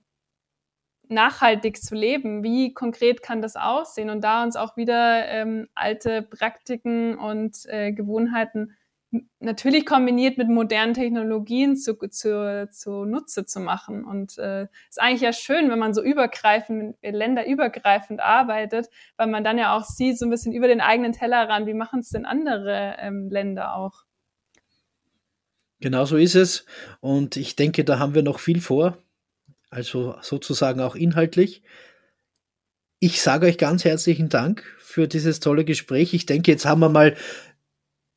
nachhaltig 1.08 1.76
zu 1.76 1.94
leben? 1.94 2.42
Wie 2.42 2.72
konkret 2.72 3.22
kann 3.22 3.42
das 3.42 3.56
aussehen? 3.56 4.08
Und 4.08 4.24
da 4.24 4.44
uns 4.44 4.56
auch 4.56 4.78
wieder 4.78 5.28
ähm, 5.28 5.68
alte 5.74 6.22
Praktiken 6.22 7.18
und 7.18 7.66
äh, 7.66 7.92
Gewohnheiten 7.92 8.77
natürlich 9.40 9.86
kombiniert 9.86 10.36
mit 10.38 10.48
modernen 10.48 10.94
Technologien 10.94 11.76
zu, 11.76 11.94
zu, 12.08 12.68
zu 12.70 13.04
Nutze 13.04 13.46
zu 13.46 13.60
machen. 13.60 14.04
Und 14.04 14.38
äh, 14.38 14.66
ist 14.88 15.00
eigentlich 15.00 15.22
ja 15.22 15.32
schön, 15.32 15.70
wenn 15.70 15.78
man 15.78 15.94
so 15.94 16.02
übergreifend, 16.02 16.96
länderübergreifend 17.02 18.20
arbeitet, 18.20 18.88
weil 19.16 19.28
man 19.28 19.44
dann 19.44 19.58
ja 19.58 19.76
auch 19.76 19.84
sieht, 19.84 20.18
so 20.18 20.26
ein 20.26 20.30
bisschen 20.30 20.52
über 20.52 20.68
den 20.68 20.80
eigenen 20.80 21.12
Tellerrand, 21.12 21.66
wie 21.66 21.74
machen 21.74 22.00
es 22.00 22.10
denn 22.10 22.26
andere 22.26 22.96
ähm, 22.98 23.28
Länder 23.30 23.74
auch. 23.74 24.04
Genau 25.80 26.04
so 26.04 26.16
ist 26.16 26.34
es. 26.34 26.66
Und 27.00 27.36
ich 27.36 27.56
denke, 27.56 27.84
da 27.84 27.98
haben 27.98 28.14
wir 28.14 28.22
noch 28.22 28.40
viel 28.40 28.60
vor 28.60 28.98
also 29.70 30.16
sozusagen 30.22 30.80
auch 30.80 30.94
inhaltlich. 30.94 31.62
Ich 33.00 33.22
sage 33.22 33.46
euch 33.46 33.58
ganz 33.58 33.84
herzlichen 33.84 34.28
Dank 34.28 34.64
für 34.78 35.06
dieses 35.06 35.40
tolle 35.40 35.64
Gespräch. 35.64 36.14
Ich 36.14 36.26
denke, 36.26 36.50
jetzt 36.50 36.66
haben 36.66 36.80
wir 36.80 36.88
mal 36.88 37.16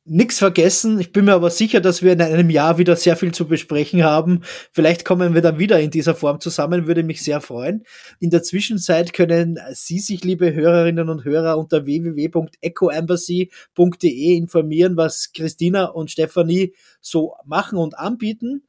nichts 0.04 0.38
vergessen. 0.38 0.98
Ich 0.98 1.12
bin 1.12 1.26
mir 1.26 1.34
aber 1.34 1.50
sicher, 1.50 1.80
dass 1.80 2.02
wir 2.02 2.12
in 2.12 2.20
einem 2.20 2.50
Jahr 2.50 2.76
wieder 2.78 2.96
sehr 2.96 3.14
viel 3.16 3.30
zu 3.32 3.46
besprechen 3.46 4.02
haben. 4.02 4.40
Vielleicht 4.72 5.04
kommen 5.04 5.32
wir 5.34 5.42
dann 5.42 5.60
wieder 5.60 5.78
in 5.80 5.90
dieser 5.90 6.14
Form 6.14 6.40
zusammen, 6.40 6.86
würde 6.86 7.02
mich 7.02 7.22
sehr 7.22 7.40
freuen. 7.40 7.84
In 8.18 8.30
der 8.30 8.42
Zwischenzeit 8.42 9.12
können 9.12 9.58
Sie 9.72 9.98
sich, 10.00 10.24
liebe 10.24 10.52
Hörerinnen 10.52 11.08
und 11.08 11.24
Hörer, 11.24 11.56
unter 11.58 11.86
www.ecoembassy.de 11.86 14.36
informieren, 14.36 14.96
was 14.96 15.32
Christina 15.32 15.84
und 15.84 16.10
Stefanie 16.10 16.74
so 17.00 17.34
machen 17.44 17.78
und 17.78 17.96
anbieten. 17.98 18.64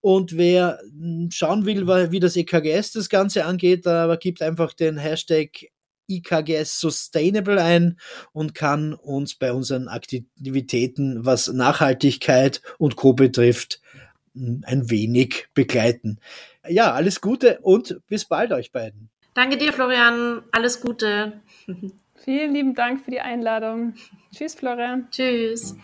Und 0.00 0.36
wer 0.36 0.78
hm, 0.82 1.30
schauen 1.32 1.66
will, 1.66 1.88
wie 2.12 2.20
das 2.20 2.36
EKGS 2.36 2.92
das 2.92 3.08
Ganze 3.08 3.44
angeht, 3.44 3.86
da 3.86 4.14
gibt 4.14 4.40
einfach 4.40 4.72
den 4.72 4.98
Hashtag 4.98 5.66
IKGS 6.08 6.80
Sustainable 6.80 7.62
ein 7.62 7.98
und 8.32 8.54
kann 8.54 8.94
uns 8.94 9.34
bei 9.34 9.52
unseren 9.52 9.88
Aktivitäten, 9.88 11.24
was 11.24 11.48
Nachhaltigkeit 11.48 12.62
und 12.78 12.96
Co. 12.96 13.12
betrifft, 13.12 13.80
hm, 14.34 14.62
ein 14.66 14.90
wenig 14.90 15.48
begleiten. 15.54 16.18
Ja, 16.68 16.92
alles 16.92 17.20
Gute 17.20 17.58
und 17.62 18.00
bis 18.08 18.24
bald 18.24 18.52
euch 18.52 18.72
beiden. 18.72 19.10
Danke 19.34 19.58
dir, 19.58 19.72
Florian. 19.72 20.42
Alles 20.50 20.80
Gute. 20.80 21.40
Vielen 22.24 22.54
lieben 22.54 22.74
Dank 22.74 23.04
für 23.04 23.10
die 23.10 23.20
Einladung. 23.20 23.94
Tschüss, 24.34 24.54
Florian. 24.54 25.08
Tschüss. 25.10 25.76